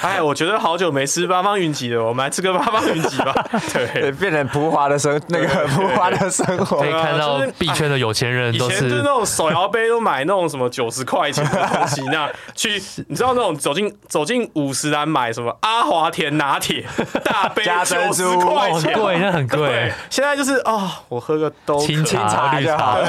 [0.00, 3.34] 哎，我觉得好久没吃八方云集了，我们来吃个八方云集吧。
[3.72, 7.40] 对，变成浮华的生那个浮华的生活，可以看到
[7.74, 16.84] 圈的有钱人都是，以前就是那种手摇杯都买那种什么九十块钱的东西，那去你知道那种走进走进五十岚买什么阿华田拿铁
[17.24, 19.92] 大杯九十块钱，贵那很贵。
[20.08, 23.08] 现在就是啊、哦，我喝个都清茶就好了。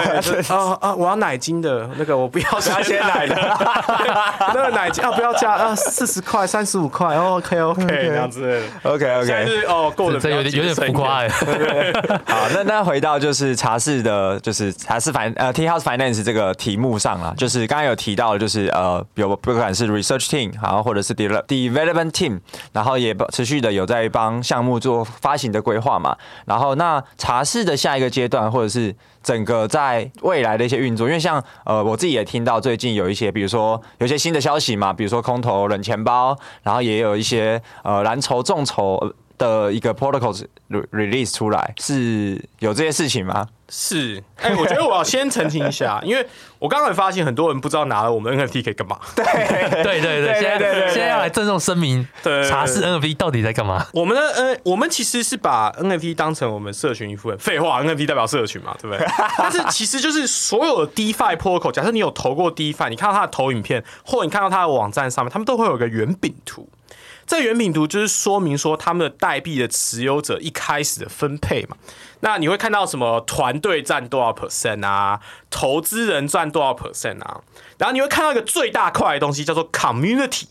[0.50, 3.36] 啊啊，我要奶精的那个，我不要鲜奶的，
[4.54, 11.30] 那个奶精啊不要加啊，四十块三十五块，OK OK 这样子，OK OK，现在是哦，够了，这有点有点浮夸哎。
[12.26, 22.40] 好，那那回到就是茶室的，就是是茶室反呃 Tea House Finance 这个题目上了，就是刚刚有提到，就是呃有不管是 Research Team，然后或者是 Development Team，
[22.72, 26.16] 然后也持续的有在帮项目做发行的规划嘛。
[26.46, 39.14] 然后那茶室的下一个阶段，或者是整个在未来的一些运作，因为像呃我自己也听到最近有一些，比如说有些新的消息嘛，比如说空投冷钱包，然后也有一些呃蓝筹众筹。
[39.38, 43.46] 的一个 protocols release 出来，是有这些事情吗？
[43.70, 46.26] 是，哎、欸，我觉得我要先澄清一下，因为
[46.60, 49.00] 我刚才发现很多人不知道拿了我们 NFT 可以干嘛。
[49.16, 53.86] 对对对对，现在现在要来郑重声明，对，茶室 NFT 到底在干嘛？
[53.94, 57.38] 我们的呃，我们其实是把 NFT 当成我们社群一部分。
[57.40, 59.06] 废话，NFT 代表社群嘛，对不对？
[59.38, 66.70] 但是其实就是所有的 DeFi protocol，假设你有投过 DeFi，你看到他的投影片，或你看到他的网站上面，他们都会有个圆饼图。
[67.28, 71.76] 这原品图就是说明说他们的代币的持有者一开始的分配嘛。
[72.22, 75.20] 那你会看到什么团队占多少 percent 啊，
[75.50, 77.42] 投资人占多少 percent 啊？
[77.78, 80.46] 然后你会看到一个最大块的东西叫做 community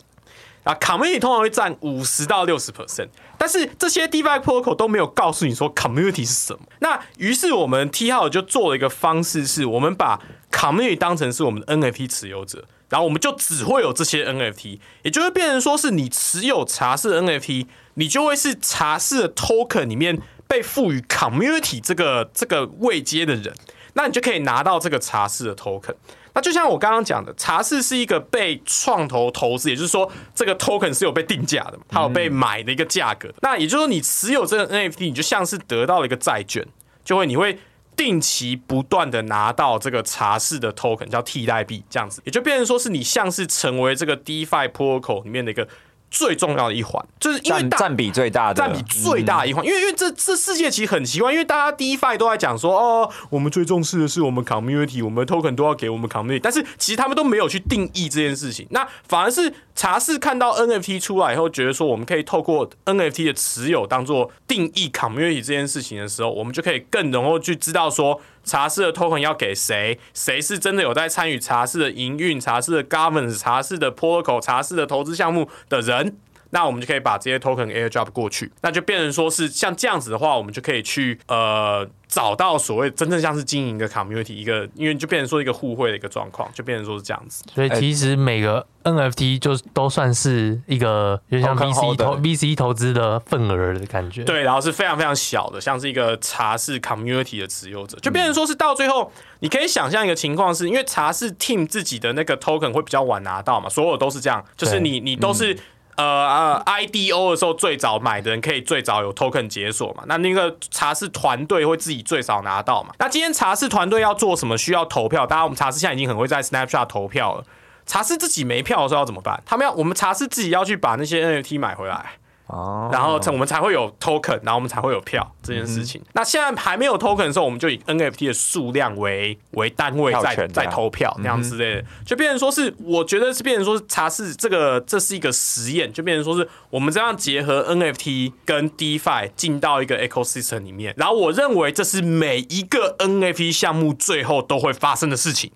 [0.64, 3.09] 啊，community 通常会占五十到六十 percent。
[3.37, 6.61] 但是这些 DeFi protocol 都没有告诉你说 community 是什么。
[6.81, 10.20] 那于是我们 T 号就做了一个方式，是我们把
[10.51, 12.64] community 当成是我们的 NFT 持有者。
[12.95, 20.16] 然后我们就只会有这些 NFT，也就会变成说是你持有茶室 NFT，你就会是茶室的 token 里面
[20.47, 23.53] 被赋予 community 这个这个位阶的人，
[23.95, 25.97] 那你就可以拿到这个茶室的 token。
[26.34, 33.28] 那就像我刚刚讲的，茶室是一个被创投投资，也就是说这个 token 是有被定价的，它有被买的一个价格。
[33.42, 36.64] 那也就是说你持有这个 NFT，你就像是得到了一个债券，
[37.05, 37.59] 就会你会。
[37.97, 45.66] 定期不断的拿到这个茶室的 token 叫替代币，这样子也就变成说是你像是成为这个 DeFi protocol 里面的一个
[46.11, 49.66] 最重要的一环，就是因为占占比最大的，占比最大的一环。
[49.66, 58.66] 因为因为这这世界其实很奇怪，因为大家 DeFi 都在讲说哦，我们最重视的是我们 community，我们 token 都要给我们 community，但是其实他们都没有去定义这件事情。
[58.70, 68.20] 那反而是茶室看到 NFT 出来以后，觉得说我们可以透过 NFT 的持有当做定义 community 这件事情的时候，我们就可以更能够去知道说。
[68.45, 69.99] 茶室的 token 要给谁？
[70.12, 76.18] 谁是真的有在参与茶室的营运、茶室的 governance、茶室的 protocol、茶室的投资项目的人？
[76.55, 87.42] 那我们就可以把这些 token airdrop 过去，那就变成说是像这样子的话，我们就可以去呃找到所谓真正像是经营一个 community 一个，因为就变成说一个互惠的一个状况，就变成说是这样子。
[87.52, 94.22] 所以其实每个 NFT 就都算是一个，就像 VC 投 VC 投资的份额的感觉。
[94.22, 105.59] 对，然后是非常非常小的，像是一个茶室 community 的持有者，就变成说是到最后，你可以想象一个情况是，因为茶室 team 自己的那个 token 会比较晚拿到嘛，所有都是这样，就是你你都是。
[105.97, 110.03] 呃呃，IDO 的时候最早买的人可以最早有 token 解锁嘛？
[110.07, 112.95] 那那个茶室团队会自己最早拿到嘛？
[112.99, 114.59] 那今天茶室团队要做什么？
[114.59, 115.26] 需要投票？
[115.26, 117.45] 大家我们茶室现在已经很会在 Snapchat 投票了。
[117.86, 119.42] 茶室自己没票的时候要怎么办？
[119.45, 122.12] 他们要我们茶室自己要去把那些 NFT 买回来。
[122.47, 126.01] 哦，然后我们才会有 token，然后我们才会有票这件事情。
[126.03, 145.51] 嗯、那现在还没有 token 的时候，我们就以 NFT 的数量为为单位在在投票那样之类的，嗯、就变成说是我觉得是变成说是茶是这个这是一个实验，就变成说是我们这样结合 NFT 跟 DeFi 进到一个 ecosystem 里面，然后我认为这是每一个 NFT 项目最后都会发生的事情。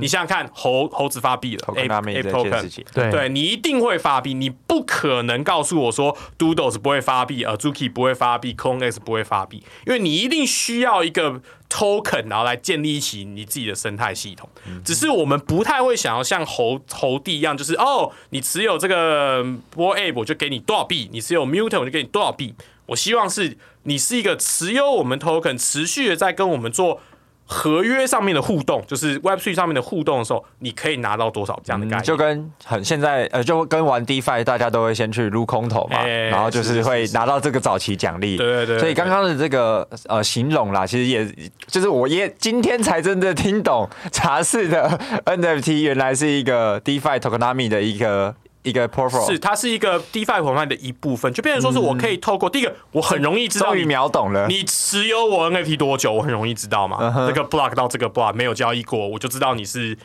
[0.00, 14.48] 你想想看，猴猴子发币了，Ape Ape Token，对对，你一定会发币，你不可能告诉我说 Doodles 不会发币呃，Zuki 不会发币，CloneX 不会发币，因为你一定需要一个 Token，然后来建立起你自己的生态系统。
[14.84, 19.42] 只是我们不太会想要像猴猴帝一样，就是哦，你持有这个
[19.74, 22.54] Bored Ape 我就给你多少币，你持有 Mutant 我就给你多少币。
[22.86, 27.00] 我希望是你是一个持有我们 Token，持续的在跟我们做。
[27.44, 32.02] 合约上面的互动，就是 Web3 上面的互动的时候，你可以拿到多少这样的概念？
[32.02, 38.36] 嗯、就跟很现在呃，就跟玩 DeFi，大家都会先去撸空投嘛，欸、然后就是会拿到这个早期奖励。
[38.36, 38.78] 对对对。
[38.78, 48.34] 所以刚刚的这个呃形容啦，其实也就是我也今天才真的听懂茶室的 NFT 原来是一个 DeFi Tokenomics 的一个。
[48.62, 56.98] 一个 portfolio，是它是一个 DeFi portfolio 的一部分，就变成说是我可以透过、嗯、第一个，我很容易知道你终于秒懂了，你持有我 NFT 多久，我很容易知道嘛。
[56.98, 57.34] 这、uh huh.
[57.34, 59.98] 个 block 到这个 block 没有交易过，我就知道你是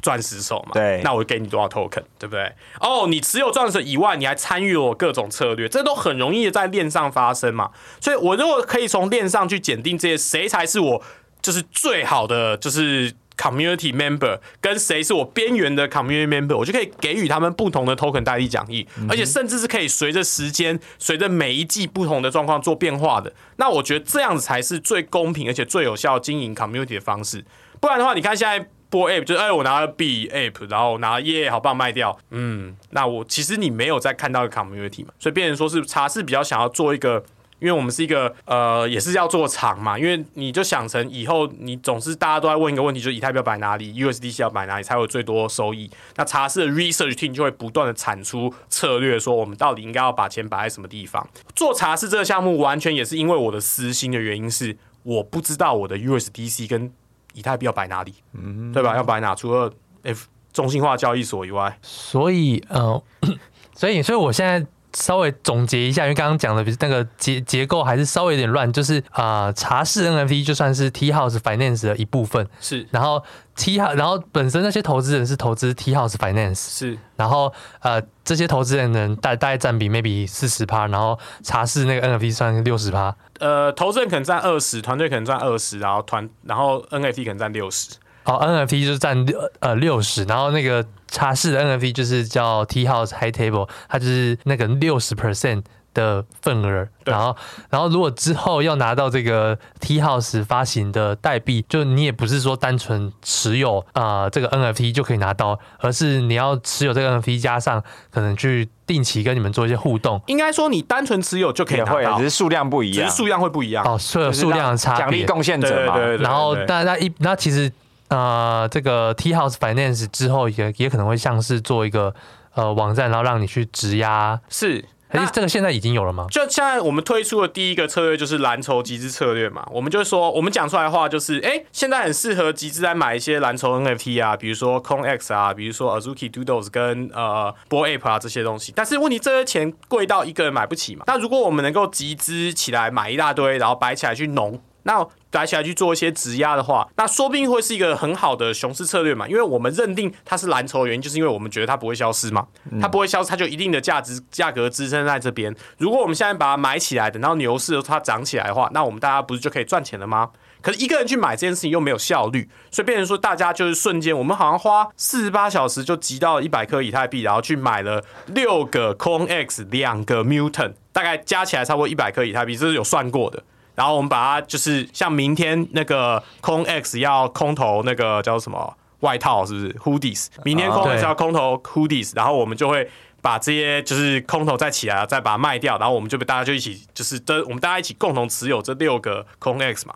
[0.00, 0.72] 钻石手嘛。
[0.72, 2.50] 对，那我给你多少 token，对不对？
[2.80, 7.70] 哦，你持有钻石以外，你还参与我各种策略，这都很容易在链上发生嘛。
[8.00, 11.02] 所以，我如果可以从链上去检定这些，谁才是我
[11.42, 13.12] 就是最好的，就是。
[13.38, 23.32] Community member 跟谁是我边缘的 Community member，我就可以给予他们不同的 Token 代币讲义，而且甚至是可以随着时间、随着每一季不同的状况做变化的。
[23.56, 27.44] 那我觉得这样子才是最公平而且最有效经营 Community 的方式。
[27.80, 32.18] 不然的话，你看现在播 Ape 就是哎，我拿了 B Ape，然后拿了耶，好棒卖掉。
[32.30, 37.24] 嗯，那我其实你没有在看到 Community 嘛，所以变成说是茶是比较想要做一个。
[37.60, 39.98] 因为我们是一个呃，也是要做长嘛。
[39.98, 45.90] 因为你就想成以后你总是大家都在问一个问题，就是以太币要摆哪里，USDC 要摆哪里才有最多收益。
[46.16, 51.26] 那茶室的 research team 就会不断的产出策略，说我们到底应该要把钱摆在什么地方。
[51.54, 56.92] 做茶室这个项目，完全也是因为我的私心的原因，是我不知道我的 USDC 跟
[57.34, 58.96] 以太币要摆哪里，嗯，对吧？
[58.96, 59.34] 要摆哪？
[59.34, 63.02] 除了 F 中心化交易所以外，所以呃，
[63.74, 64.66] 所以所以我现在。
[64.98, 73.22] 稍微总结一下，因为刚刚讲的那个结结构还是稍微有点乱，就是啊、呃，茶室 NFT 就算是 T House Finance 的一部分，是，然后
[73.54, 87.90] T House，然后本身那些投资人是投资 T House Finance，是，然后呃，这些投资人能大大概占比 maybe 四十趴，然后茶室那个 NFT 算六十趴，呃，投资人可能占二十，团队可能占二十，然后团，然后 NFT 可能占六十。
[88.28, 95.62] 好，NFT 就是占六呃六十，然后那个茶室的 NFT 就是叫 T House High Table，它就是那个六十 percent
[95.94, 96.86] 的份额。
[97.06, 97.34] 然后，
[97.70, 110.20] 然后如果之后要拿到这个 T House 发行的代币，就你也不是说单纯持有啊、呃、这个 NFT 就可以拿到，而是你要持有这个 NFT 加上可能去定期跟你们做一些互动。
[110.26, 115.00] 应该说你单纯持有就可以拿到，只是数量不一样，只是数量会不一样哦，数数量的差别。
[115.00, 117.72] 奖励贡献者嘛，对对对对对，然后大家一那其实。
[118.08, 122.14] 呃，这个 T House Finance 之后也也可能会像是做一个
[122.54, 124.40] 呃网站，然后让你去质押。
[124.48, 126.26] 是，哎，这个现在已经有了吗？
[126.30, 129.66] 就现在我们推出的第一个策略就是蓝筹集资策略嘛。
[129.70, 138.72] 我们就说，我们讲出来的话就是，哎，现在很适合集资来买一些蓝筹 NFT 啊，比如说 CloneX 啊，比如说 Azuki Doodles 跟呃 Bored Ape 啊这些东西。
[138.74, 141.04] 但是问题这些钱贵到一个人买不起嘛。
[141.06, 144.60] 那如果我们能够集资起来买一大堆，然后摆起来去农。
[144.84, 149.28] 那摆起来去做一些质押的话，那说不定会是一个很好的熊市策略嘛。
[149.28, 152.46] 因为我们认定它是蓝筹的原因，就是因为我们觉得它不会消失嘛。
[152.80, 155.54] 它不会消失，它就一定的价值价格支撑在这边。
[155.78, 160.30] 如果我们现在把它买起来，等到牛市它涨起来的话，那我们大家不是就可以赚钱了吗？
[160.60, 173.44] 可是一个人去买这件事情又没有效率，所以变成说大家就是瞬间，我们好像花四十八小时就集到了一百颗以太币，然后去买了六个 CloneX，两个 Mutant，大概加起来差不多一百颗以太币，这是有算过的。
[173.78, 180.26] 然后我们把它就是像明天那个 CloneX 要空投那个叫什么外套是不是 Hoodies？
[180.42, 182.90] 明天 CloneX 要空投 Hoodies，然后我们就会
[183.22, 189.94] 把这些就是空投再起来，再把它卖掉，然后我们就被大家就一起就是这我们大家一起共同持有这六个 CloneX 嘛，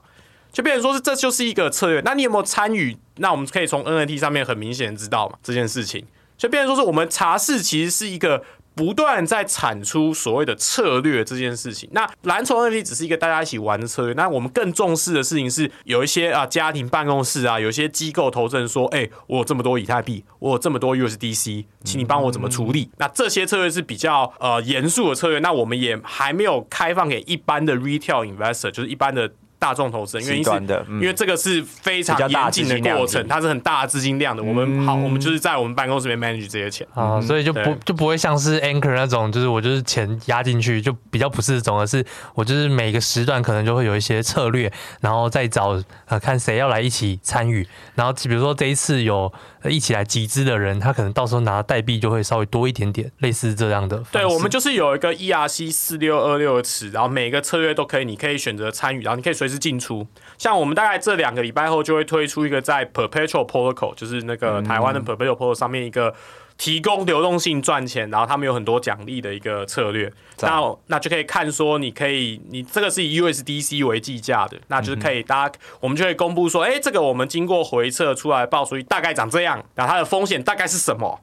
[0.52, 2.00] 就变成说是这就是一个策略。
[2.04, 2.96] 那你有没有参与？
[3.16, 6.06] 那我们可以从 NFT 上面很明显知道嘛这件事情，
[6.38, 8.44] 就变成说是我们茶室其实是一个。
[8.74, 14.14] 不断在产出所谓的策略这件事情，那蓝筹 NFT 只是一个大家一起玩的策略。
[14.14, 22.90] 那我们更重视的事情是，有一些啊家庭办公室啊，有一些机构投资人说，哎、欸，我有这么多以太币，我有这么多 USDC，请你帮我怎么处理？
[22.98, 25.38] 那这些策略是比较呃严肃的策略。
[25.40, 29.30] 那我们也还没有开放给一般的 retail investor，就是一般的。
[29.62, 34.42] 大众投资人，因为因为这个是非常严谨的过程，它是很大的资金量的。
[34.42, 42.04] 我们好，我们就是在我们办公室里面 manage 这些钱啊，所以就不就不会像是 Anchor 那种，就是我就是钱压进去，就比较不是这种，而是
[42.34, 49.32] 我就是每个时段可能就会有一些策略，然后再找呃看谁要来一起参与，然后比如说这一次有
[49.66, 54.02] 一起来集资的人，他可能到时候拿代币就会稍微多一点点，类似这样的。
[54.10, 59.51] 对，我们就是有一个 ERC 四六二六的池，然后每个策略都可以，你可以选择参与，然后你可以随时。
[59.52, 60.06] 是进出，
[60.38, 66.14] 像我们大概这两个礼拜后就会推出一个在 Perpetual Protocol，就是那个台湾的 Perpetual Protocol 上面一个
[66.58, 70.12] 提供流动性赚钱，然后他们有很多奖励的一个策略。
[70.40, 81.20] 那那就可以看说，你可以，你这个是以 USDC 为计价的，那就是可以，大家我们就可以公布说，哎，这个我们经过回测出来报所以大概长这样，然后它的风险大概是什么？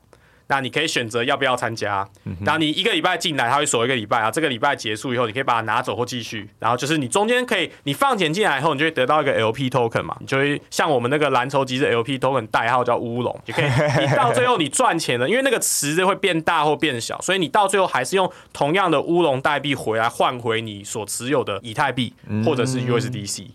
[0.49, 2.07] 那你可以选择要不要参加。
[2.43, 4.29] 然后你一个礼拜进来，他会锁一个礼拜啊。
[4.29, 6.49] 这个礼拜结束以后，你可以把它拿走或继续。
[6.59, 13.65] 然后就是你中间可以，你放钱进来以后，你就会得到一个 LP token 嘛，你就会像我们那个蓝筹集资 LP token 代号叫乌龙，就可以。
[13.65, 23.45] 你到最后你赚钱了，因为那个池子会变大或变小，所以你到最后还是用同样的乌龙代币回来换回你所持有的以太币或者是 USDC。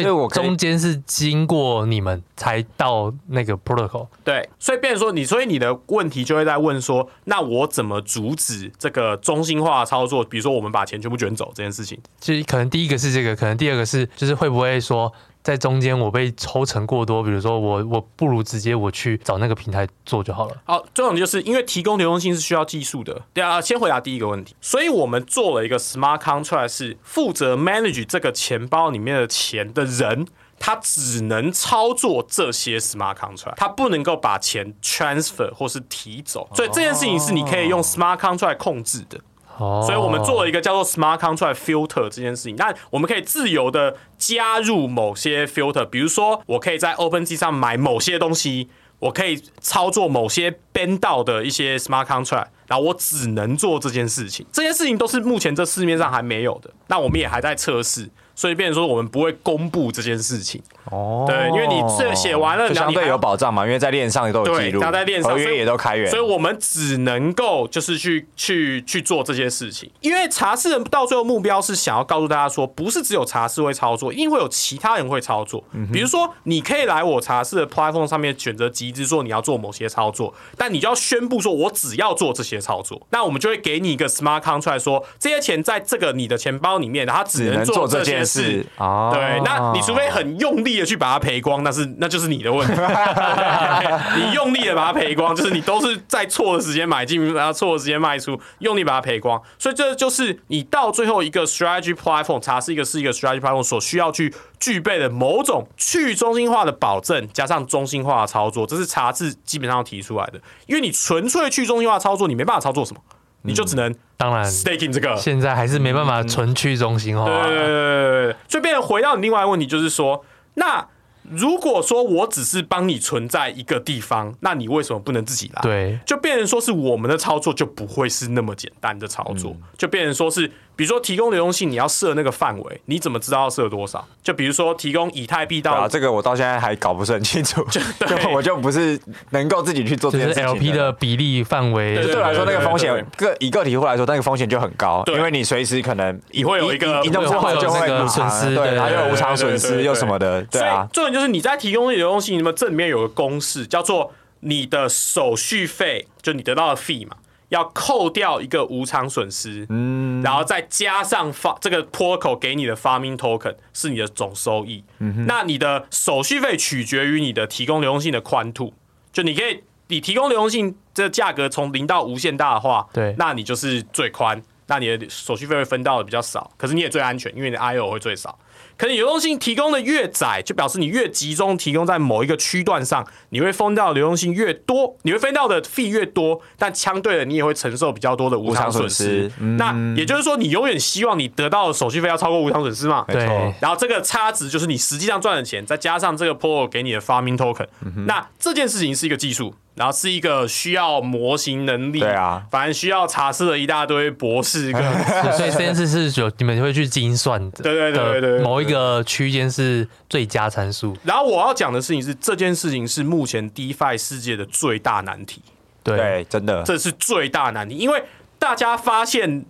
[0.00, 10.24] 所以我中间是经过你们才到那个 protocol，对，所以变成说你，所以你的问题就会在问说，那我怎么阻止这个中心化操作？
[10.24, 15.12] 比如说我们把钱全部卷走这件事情，其实可能第一个是这个，可能第二个是就是会不会说。
[15.42, 20.56] 在中间我被抽成过多，比如说我我不如直接我去找那个平台做就好了。
[20.64, 23.22] 好，重点就是因为提供流动性是需要技术的。
[23.34, 24.54] 对啊，先回答第一个问题。
[24.60, 30.26] 所以我们做了一个 smart contract，是负责 manage 这个钱包里面的钱的人，
[30.60, 36.48] 他只能操作这些 smart contract，他不能够把钱 transfer 或是提走。
[36.54, 39.20] 所以这件事情是你可以用 smart contract 控制的。
[39.58, 58.10] 所以我们做了一个叫做 Smart Contract Filter 这件事情，那我们可以自由的加入某些 filter，比如说我可以在 OpenJ 上买某些东西，我可以操作某些 ban 到的一些 Smart Contract，然后我只能做这件事情，这件事情都是目前这市面上还没有的，那我们也还在测试。
[58.34, 60.60] 所以变成说，我们不会公布这件事情。
[60.90, 69.90] 哦，对，因为你这写完了，相对有保障嘛，因为在链上也都有记录，他在链上，合约也都开源，所以我们只能够就是去去去做这些事情。
[70.00, 75.62] 因为茶室人到最后目标是想要告诉大家说，不是只有茶室会操作，因为会有其他人会操作。
[75.92, 88.66] 比如说，你可以来我茶室的 platform 上面选择集资，说你要做某些操作，但你就要宣布说，我只要做这些操作，那我们就会给你一个 smart contract，说这些钱在这个你的钱包里面，然后只能做这件事。
[88.78, 92.72] 哦，对，那你除非很用力的去把它赔光，那是那就是你的问题。
[94.16, 99.40] 你用力的把它赔光，就是你都是在错的时间买进，然后错的时间卖出，用力把它赔光。
[99.58, 110.40] 所以这就是你到最后一个 strategy platform，查是一个是一个 strategy platform 所需要去具备的某种去中心化的保证，加上中心化的操作，这是查字基本上提出来的。
[110.66, 113.00] 因为你纯粹去中心化操作，你没办法操作什么。
[113.44, 117.24] 你就只能当然 staking 这个，现在还是没办法纯去中心化。
[117.24, 120.24] 对对对对对，所以变回到你另外一个问题，就是说，
[120.54, 120.86] 那
[121.22, 125.62] 如果说我只是帮你存在一个地方，那你为什么不能自己来？
[125.62, 130.50] 对，就变成说是我们的操作就不会是那么简单的操作，就变成说是。
[130.82, 134.04] 比如说提供流动性，你要设那个范围，你怎么知道要设多少？
[134.20, 138.98] 就比如说提供以太币到，啊，这个我到现在还搞不是很清楚，就， 对我就不是
[139.30, 140.42] 能够自己去做这件事情。
[140.42, 150.88] 就是 LP 的比例范围，对我来说那个风险，个以个体户来说，那个风险就很高，因为你随时可能你会有一个移动不好就会有损失，对，还有无偿损失又什么的，对啊。
[150.92, 157.14] 重点就是你在提供流动性，你们这里面有个公式，叫做你的手续费，就你得到的 fee 嘛。
[157.52, 168.72] 要扣掉一个无偿损失，嗯，然后再加上发这个 protocol 给你的 farming token 是你的总收益，嗯，那你的手续费取决于你的提供流动性的宽度，
[169.12, 178.38] 就你可以你提供流动性这个价格从零到无限大的话，对，那你就是最宽，那你的手续费会分到的比较少，可是你也最安全，因为你的 IO 会最少。
[178.82, 189.30] 可能流动性提供的越窄，就表示你越集中提供在某一个区段上，你会封掉流动性越多，你会分到的 fee 越多，但相对的你也会承受比较多的无偿损失。
[189.38, 193.04] 嗯、那也就是说，你永远希望你得到的手续费要超过无偿损失嘛？
[193.06, 193.54] 没错。
[193.60, 199.54] 然后这个差值就是你实际上赚的钱，再加上这个 protocol 给你的 farming token，、嗯、那这件事情是一个技术。
[199.74, 204.82] 然后是一个需要模型能力，对啊，反正需要查试了一大堆博士跟，
[205.36, 210.96] 所以这件事是有你们会去精算的，对对对对，某一个区间是最佳参数。
[211.04, 215.42] 然后我要讲的事情是，这件事情是目前 DeFi 世界的最大难题，
[215.82, 218.04] 对，真的，这是最大难题，因为
[218.38, 219.44] 大家发现。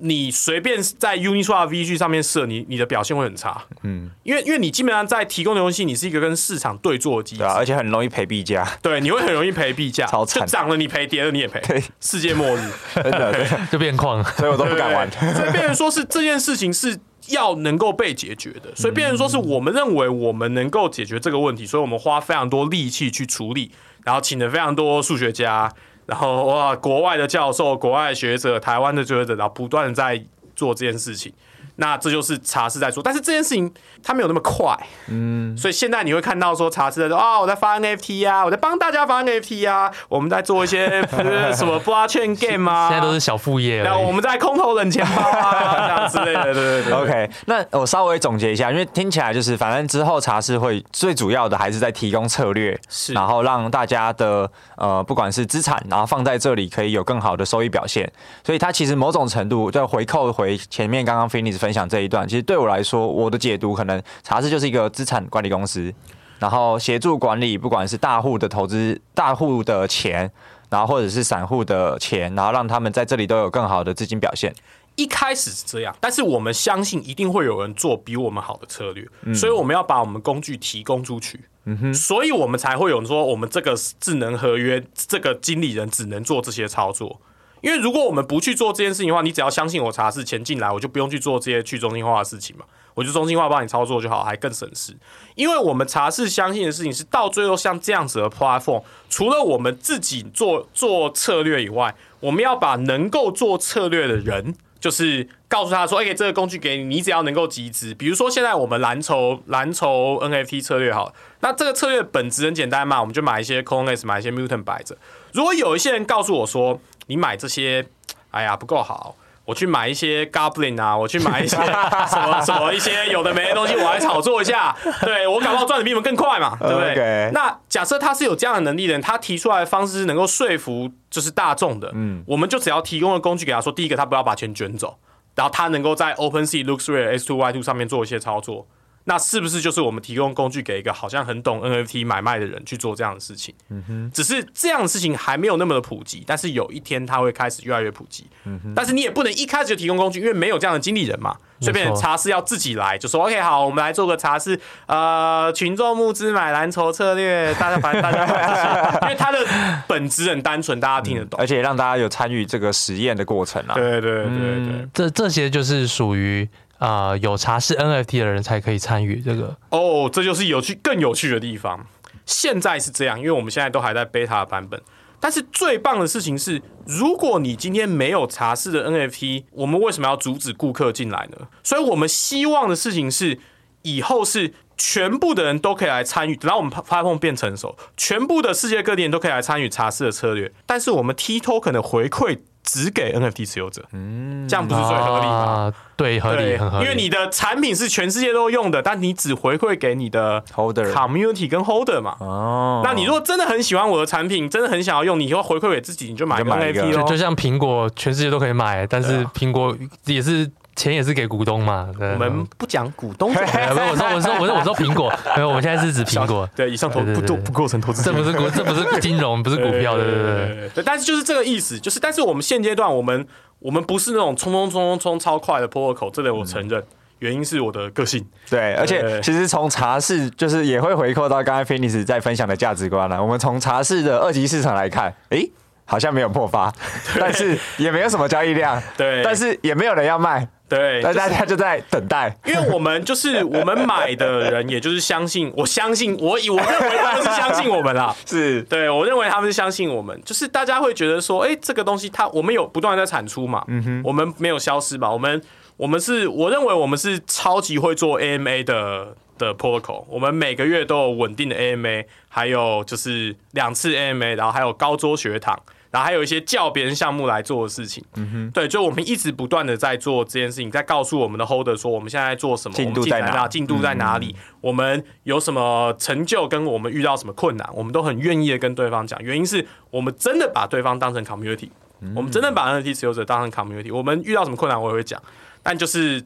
[0.00, 3.64] 你随便在 Uniswap VG 上面设，你你的表现会很差。
[3.82, 8.66] 嗯，因为因为你基本上在提供的游戏，你是一个跟市场对坐的机制，而且很容易赔币价。
[8.82, 11.82] 对，你会很容易赔币价， 超涨了你赔，跌了你也赔。
[12.00, 12.70] 世界末日，
[13.02, 15.10] 真的 就变矿，所以我都不敢玩。
[15.10, 23.70] 所以变成说是这件事情是要能够被解决的，所以变成说是我们认为我们能够解决这个问题，所以我们花非常多力气去处理，
[24.04, 25.72] 然后请了非常多数学家，
[26.06, 30.24] 然后哇，国外的教授、国外的学者、台湾的学者，然后不断的在。
[30.54, 31.32] 做这件事情，
[31.76, 34.76] 那这就是茶室在做，但是这件事情它没有那么快，
[35.08, 41.02] 嗯，所以现在你会看到说茶室在说啊、哦，我在发 NFT 啊，我在帮大家发 NFT 啊，我们在做一些
[41.54, 46.92] 什么 blockchain game 啊，现在都是小副业，然后我们在空投冷钱包啊 这样之类的，对对对。
[47.02, 58.10] OK，那我稍微总结一下，因为听起来就是反正之后茶室会最主要的还是在提供策略，是，然后让大家的呃不管是资产，然后放在这里可以有更好的收益表现，
[58.44, 65.94] 所以它其实某种程度在回扣回前面刚刚 Finis 分享这一段，其实对我来说，我的解读可能茶室就是一个资产管理公司，
[66.40, 70.28] 然后协助管理，不管是大户的投资、大户的钱，
[70.68, 74.52] 然后或者是散户的钱，然后让他们在这里都有更好的资金表现。
[74.96, 81.40] 一开始是这样，但是我们相信一定会有人做比我们好的策略，嗯、所以我们要把我们工具提供出去。
[81.64, 87.20] 嗯哼，所以我们才会有人说，我们这个智能合约，这个经理人只能做这些操作。
[87.62, 94.94] 因为如果我们不去做这件事情的话，你只要相信我茶室钱进来，我就不用去做这些去中心化的事情嘛，我就中心化帮你操作就好，还更省事。
[95.36, 107.94] 因为我们茶室相信的事情是，到最后像这样子的 platform，除了我们自己做做策略以外，我们要把能够做策略的人，就是告诉他说，哎，这个工具给你，你只要能够集资。
[107.94, 114.96] 比如说现在我们蓝筹蓝筹 NFT 策略好，那这个策略本质很简单嘛，我们就买一些 c o n e s 买一些 Mutant 摆着。
[115.32, 116.80] 如果有一些人告诉我说，
[117.12, 117.84] 你买这些，
[118.30, 121.58] 哎呀不够好，我去买一些 Goblin 啊，我去买一些
[122.08, 134.96] 什么什么一些有的没的东西，我来炒作一下，对我搞不好赚的比你们更快嘛， 对不对.那假设他是有这样的能力的人，他提出来的方式是能够说服就是大众的，嗯，我们就只要提供的工具给他说，第一个他不要把钱卷走，
[135.34, 138.66] 然后他能够在 OpenSea、LooksRare、S2、Y2 上面做一些操作。
[139.04, 143.54] 那是不是就是我们提供工具给一个好像很懂 NFT 买卖的人去做这样的事情？
[143.68, 148.26] 嗯哼，只是这样的事情还没有那么的普及，但是有一天它会开始越来越普及。
[148.44, 151.36] 嗯哼，但是你也不能一开始就提供工具，因为没有这样的经理人嘛。
[151.60, 159.38] 随便茶室要自己来，就说 OK 好，我们来做个茶室，呃，群众募资买蓝筹策略，大家反正大家，因为它的
[159.86, 163.74] 本质很单纯，大家听得懂，而且让大家有参与这个实验的过程啊。
[163.74, 164.28] 对对对
[164.66, 166.48] 对这这些就是属于。
[166.82, 171.86] 啊、有茶室 NFT 的人才可以参与这个哦，这就是有趣、更有趣的地方。
[172.26, 174.82] 现在是这样，因为我们现在都还在 beta 的版本。
[175.20, 181.46] 但是最棒的事情是，如果你今天没有茶室的 NFT，我们为什么要阻止顾客进来呢？
[181.62, 183.38] 所以我们希望的事情是，
[183.82, 186.34] 以后是全部的人都可以来参与。
[186.34, 190.52] 等到我们 platform 变成熟，全部的世界各地人都可以来参与茶室的策略。
[190.66, 192.40] 但是我们 T token 的回馈。
[192.62, 195.32] 只给 NFT 持有者，嗯，这样不是最合理吗？
[195.32, 196.84] 啊、对，合理，很合理。
[196.84, 202.16] 因为你的产品是全世界都用的，但你只回馈给你的 holder、community 跟 holder 嘛。
[202.20, 210.50] 哦，那你如果真的很喜欢我的产品，真的很想要用，你以后回馈给自己，你就买个 NFT 就，就像苹果，全世界都可以买，但是苹果也是。
[210.74, 213.30] 钱也是给股东嘛，我们不讲股东。
[213.34, 216.48] 我说我说我说我说苹果，没有，我们现在是指苹果。
[216.56, 218.02] 对，以上投不都不构成投资。
[218.02, 220.84] 这不是股， 这不是金融，不是股票，对对对对。
[220.84, 223.26] 但是就是这个意思，就是但是我们现阶段我们
[223.58, 226.82] 我们不是那种冲冲冲冲冲超快的 protocol，这点我承认，
[227.18, 228.26] 原因是我的个性。
[228.48, 233.22] 对，而且其实从茶室就是也会回扣到刚才 Finis 在分享的价值观了。
[233.22, 235.50] 我们从茶室的二级市场来看，诶。
[235.84, 236.72] 好像没有破发，
[237.18, 248.62] 但是也没有什么交易量，对，但是也没有人要卖，对，那大家就在等待，因为我们就是 我们买的人，也就是相信，我相信，我以我认为他们是相信我们啦， 是。
[248.62, 255.42] 对，我认为他们是相信我们，就是大家会觉得说，哎，这个东西它我们有不断在产出嘛，嗯哼，我们没有消失吧，我们
[255.76, 259.14] 我们是我认为我们是超级会做 AMA 的。
[259.38, 265.58] 的 protocol，我们每个月都有稳定的 AMA，还有就是两次 AMA，然后还有高桌学堂，
[265.92, 268.02] 然后还有一些叫别人项目来做的事情。
[268.16, 279.22] 嗯哼，对，就我们一直不断的在做这件事情，在告诉我们的 holder 说我们现在在做什么，进度在哪，进度在哪里，我们有什么成就，跟我们遇到什么困难，我们都很愿意的跟对方讲。
[279.22, 281.68] 原因是我们真的把对方当成 community，
[282.16, 285.22] 我们真的把 NFT 持有者当成 community，我们遇到什么困难我也会讲，
[285.62, 286.24] 但就是。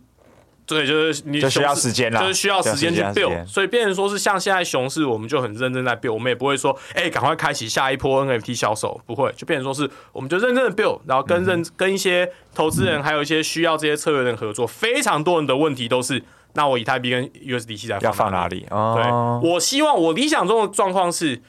[0.67, 14.67] 对，就是你就需要时间了，就是需要时间去 build，所以变成说是像现在熊市，我们就很认真在 build，我们也不会说，哎，赶快开启下一波 NFT 销售，不会，就变成说是，我们就认真的 build，然后跟认、嗯、跟一些投资人，还有一些需要这些策略的人合作。
[14.67, 16.21] 非常多人的问题都是，
[16.55, 18.67] 那我以太币跟 USDC 在要放哪里？
[18.71, 21.41] 哦、对，我希望我理想中的状况是，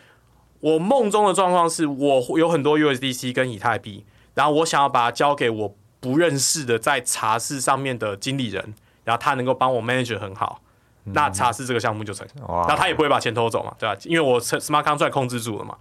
[0.59, 4.05] 我梦中的状况是我有很多 USDC 跟以太币，
[4.35, 8.75] 然后我想要把它交给我不认识的在茶室上面的经理人。
[9.07, 10.59] 然后他能够帮我 manage 很好，
[11.05, 12.55] 那茶室这个项目就成功。
[12.67, 13.95] 然后他也不会把钱偷走嘛，对吧？
[14.03, 15.73] 因为我 smart contract 控制住了嘛。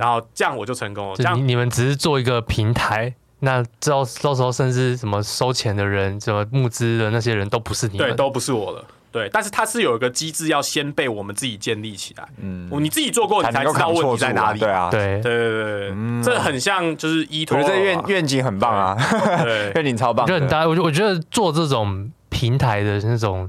[0.00, 1.14] 然后这样我就成功了。
[1.14, 8.84] 这样你们只是做一个平台，那到到时候甚至什么收钱的人、什么募资的那些人都不是你们，对，都不是我了。
[9.12, 12.26] 对，但是它是有一个机制，要先被我们自己建立起来。
[12.38, 14.58] 嗯，你自己做过，你才知道问题在哪里。
[14.58, 17.58] 对啊，对对对对，这很像就是依托。
[17.58, 18.96] 我觉得这愿愿景很棒啊，
[19.76, 20.26] 愿景超棒。
[20.26, 22.10] 就很大，我觉我觉得做这种
[22.42, 23.48] 平台的那种。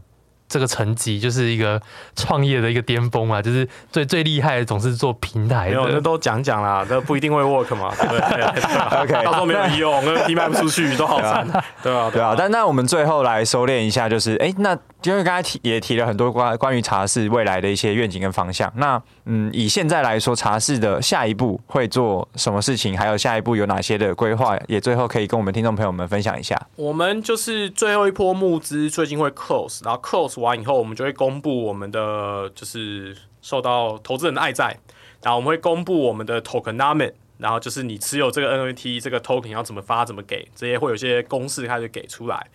[0.50, 1.82] 这个成绩就是一个
[2.16, 8.44] 创业的一个巅峰嘛，就是最最厉害的总是做平台的，那都讲讲啦，这不一定会 work 嘛，对不对？
[9.02, 11.48] OK，到时候没有用，那批卖不出去都好惨，
[11.82, 12.36] 对啊，对啊。
[12.38, 26.60] 但那我们最后来收敛一下，就是哎，那因为刚才提也提了很多关关于茶室未来的一些愿景跟方向，那嗯，以现在来说，茶室的下一步会做什么事情，还有下一步有哪些的规划，也最后可以跟我们听众朋友们分享一下。
[26.76, 30.34] 我们就是最后一波募资最近会 close，然后 close。
[30.40, 34.78] 完以后，我们就会公布我们的就是受到投资人的爱在，
[35.22, 42.48] 然后我们会公布我们的 tokenomic 然后就是你持有这个 NFT 这个 token 要怎么发怎么给，这些会有些公式开始给出来，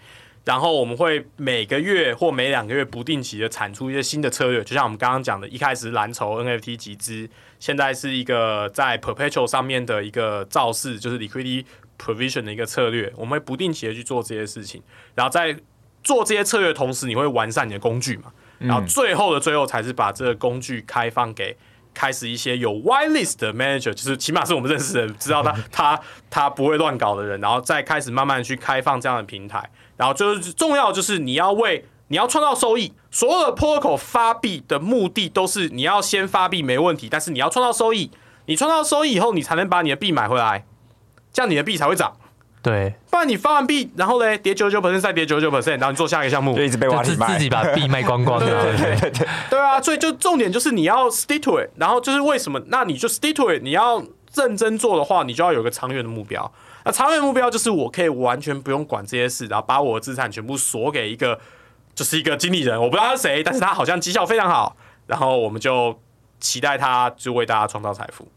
[0.48, 7.28] 然后我们会每个月或每两个月不定期的产出一些新的策略，就像我们刚刚讲的，一开始蓝筹 NFT 集资，
[7.60, 11.66] 现在是一个在 perpetual 上面的一个造势，就是 liquidity
[11.98, 14.82] provision 的一个策略，我们会不定期的去做这些事情，
[15.14, 15.54] 然后在。
[16.04, 18.32] 做这些策略的同时，你会完善你的工具嘛？
[18.60, 21.54] 然后最后的最后，才是把这个工具开放给
[21.92, 26.00] 开始一些有 whitelist 的 manager，就是起码是我们认识的人，知道他 他
[26.30, 29.68] 他不会乱搞的人，然后再开始慢慢去开放这样的平台。
[29.98, 38.10] 然后就是重要就是你要为你要创造收益，所有的 protocol 发币的目的都是你要先发币没问题，但是你要创造收益，
[38.46, 40.64] 你创造收益以后，你才能把你的币买回来，
[41.30, 42.14] 这样你的币才会涨。
[42.60, 48.46] 对，不然你发完币，然后嘞跌九九 percent，再跌九九 percent，然后你做下一个项目，就一直被挖自己把币卖光光的。
[48.46, 52.60] 对对对对，对啊，所以就重点就是你要 stick to it，然后就是为什么？
[52.66, 54.02] 那你就 stick to it，你要
[54.34, 56.50] 认真做的话，你就要有个长远的目标。
[56.84, 61.38] 那长远目标就是我可以完全不用管这些事，然后把我的资产全部锁给一个，
[61.94, 64.76] 就是一个经理人，我不知道他是谁，但是他好像绩效非常好，
[65.06, 65.98] 然后我们就
[66.40, 68.28] 期待他就为大家创造财富。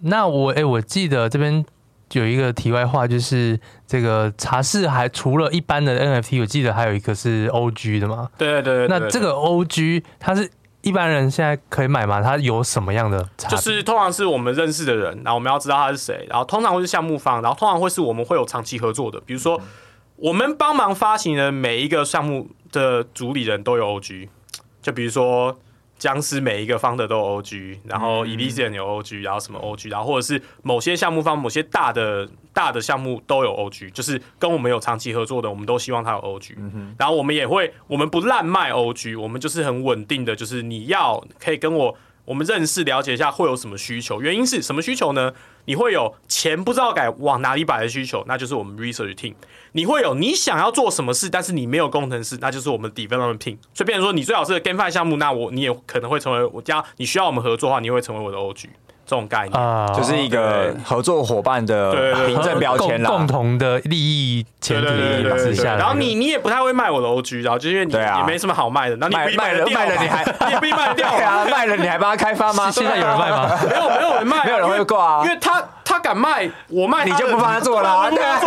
[0.00, 1.64] 那我哎、欸，我记得这边。
[2.12, 8.30] 有一个题外话，就是这个茶室还除了一般的 NFT，我记得还有一个是 OG 的嘛？
[8.38, 8.98] 对对对，对。
[8.98, 10.50] 那这个 OG 它是
[10.82, 12.22] 一般人现在可以买吗？
[12.22, 13.28] 它有什么样的？
[13.36, 19.60] 就是通常是我们认识的人，然后我们要知道他是谁，然后通常会是项目方，然后通常会是我们会有长期合作的，比如说
[20.16, 24.28] 我们帮忙发行的每一个项目的主理人都有 OG，
[24.82, 25.58] 就比如说。
[25.98, 36.54] 僵尸每一个方的都有 OG，然后 Elysian 有 OG，然后什么 OG，然后或者是某些项目方、某些大的大的项目都有 OG，就是跟我们有长期合作的，我们都希望他有 OG。
[36.98, 45.32] 然后我们也会，我们不滥卖 OG，我们就是很稳定的，就是你要可以跟我我们认识了解一下会有什么需求，原因是什么需求呢？
[45.68, 49.34] 你会有钱不知道该往哪里摆的需求，那就是我们 research team。
[49.72, 53.58] 你会有你想要做什么事，但是你没有工程师，那就是我们 development team。
[53.74, 58.68] 所以，变成说你最好是 GameFi 项目，那我你也可能会成为我家，你需要我们合作的话，你会成为我的 OG。
[59.08, 61.92] 这种概念啊，就是一个合作伙伴的
[62.26, 64.86] 凭证标签啦，共同的利益前提
[65.38, 65.76] 之下。
[65.76, 71.46] 然后你你也不太会卖我的 OG，然后就因为你也没什么好卖的，那你卖卖了卖了你还 你也不卖掉 啊？
[71.50, 72.70] 卖了你还帮他开发吗？
[72.70, 73.48] 现在有人卖吗？
[73.66, 78.38] 没有没有人卖，没有人会挂啊，因为他他敢卖，我卖你就不帮他做了，对啊，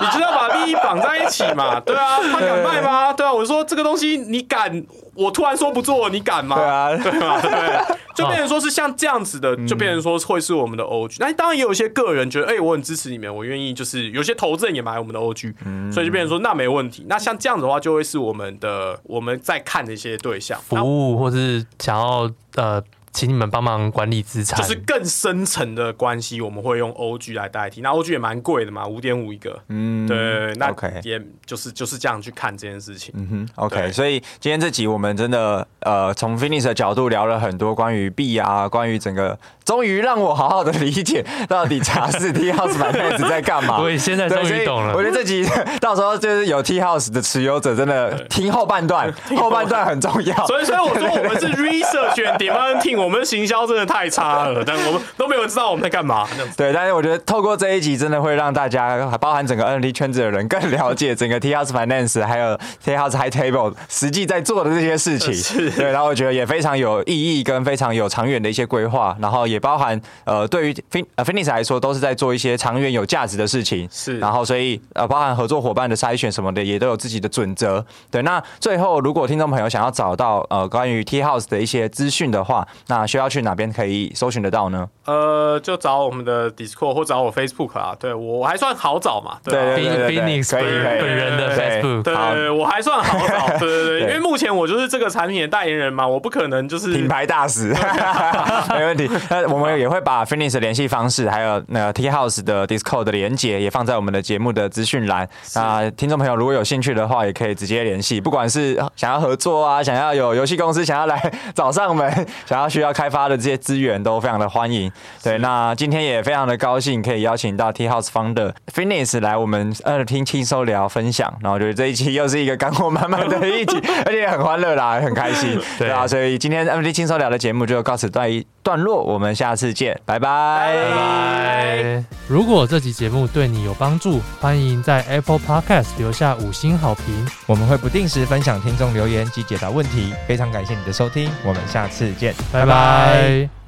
[0.00, 3.12] 你知道把利益绑在一起嘛，对啊，他敢卖吗？
[3.12, 4.82] 对啊，我说这个东西你敢。
[5.16, 6.56] 我突然说不做，你敢吗？
[6.56, 7.38] 对啊，对吧？
[7.42, 11.16] 对，就变成说是像这样子的，就变成说会是我们的 OG。
[11.18, 17.06] 那当然也有一些个人觉得，哎，我很支持你们，我愿意，就是有些投资人也买我们的 OG，所以就变成说那没问题。
[17.08, 22.82] 那像这样子的话，就会是我们的我们在看的一些对象服务，或是想要呃。
[23.12, 27.80] 请你们帮忙管理资产，就是更深层的关系，我们会用 OG 来代替。
[27.80, 29.58] 那 OG 也蛮贵的嘛，五点五一个。
[29.68, 33.12] 嗯，对，那 OK，也就是就是这样去看这件事情。
[33.16, 33.90] 嗯哼，OK。
[33.90, 43.80] 所以今天这集我们真的呃，从 Finish 的角度聊了很多关于币啊，关于整个，终于让我好好的理解 到底茶室 Tea House Finance 在干嘛。
[43.82, 44.94] 对，现在终于懂了。
[44.94, 45.44] 我觉得这集
[45.80, 50.46] 到时候就是有 Tea House 的持有者，真的听后半段，后半段很重要。
[50.46, 52.99] 所以，所以我说我们是 Research and Development Team。
[53.02, 56.28] 我们的行销真的太差了，但我们都没有人知道我们在干嘛。
[56.56, 65.32] 对，但是我觉得透过这一集，真的会让大家，包含整个 NFT 圈子的人，更了解整个 Tea House Finance 还有 Tea House High Table 实际在做的这些事情。
[65.34, 69.16] 是，对，然后我觉得也非常有意义，跟非常有长远的一些规划。
[69.20, 73.88] 然后也包含呃，对于 Fin 呃 Finis 来说，都是在做一些长远有价值的事情。
[73.90, 77.84] 是，然后所以呃，包含合作伙伴的筛选什么的，也都有自己的准则。
[78.10, 84.88] 对，那最后如果听众朋友想要找到呃关于 Tea House 的一些资讯的话，那需要去哪边可以搜寻得到呢？
[85.06, 87.94] 呃，就找我们的 Discord 或找我 Facebook 啊。
[87.98, 89.38] 对我还算好找嘛。
[89.44, 92.02] 对对对对，Phoenix 可以本人的 Facebook。
[92.02, 93.46] 对对，我还算好找。
[93.58, 97.68] 对对对， 因为目前我就是这个产品的代言人嘛，我不可能就是品牌大使，
[98.76, 99.08] 没问题。
[99.30, 105.28] 那我们也会把 Phoenix 的联系方式，还有那个 Tea House 的 Discord 的连接也放在我们的节目的资讯栏。
[105.54, 112.10] 那听众朋友如果有兴趣的话，也可以直接联系，不管是想要合作啊，想要有游戏公司想要来 找上门，
[112.46, 114.90] 想要需要开发的这些资源，都非常的欢迎。
[115.22, 123.76] 对，那今天也非常的高兴可以邀请到 Tea House Founder Phoenix 来我们 NFT 轻松聊分享，然后觉得这一期又是一个干货满满的一集，
[124.06, 125.60] 而且很欢乐啦，很开心。
[125.78, 130.74] 对啊，所以今天 NFT 轻松聊的节目就告此段一段落，我们下次见，拜拜。
[130.74, 132.04] 拜拜。
[132.26, 140.14] 如果这集节目对你有帮助，欢迎在 Apple Podcast 留下五星好评，我们会不定时分享听众留言及解答问题。
[140.26, 142.66] 非常感谢你的收听，我们下次见，拜拜。
[142.66, 143.59] 拜拜。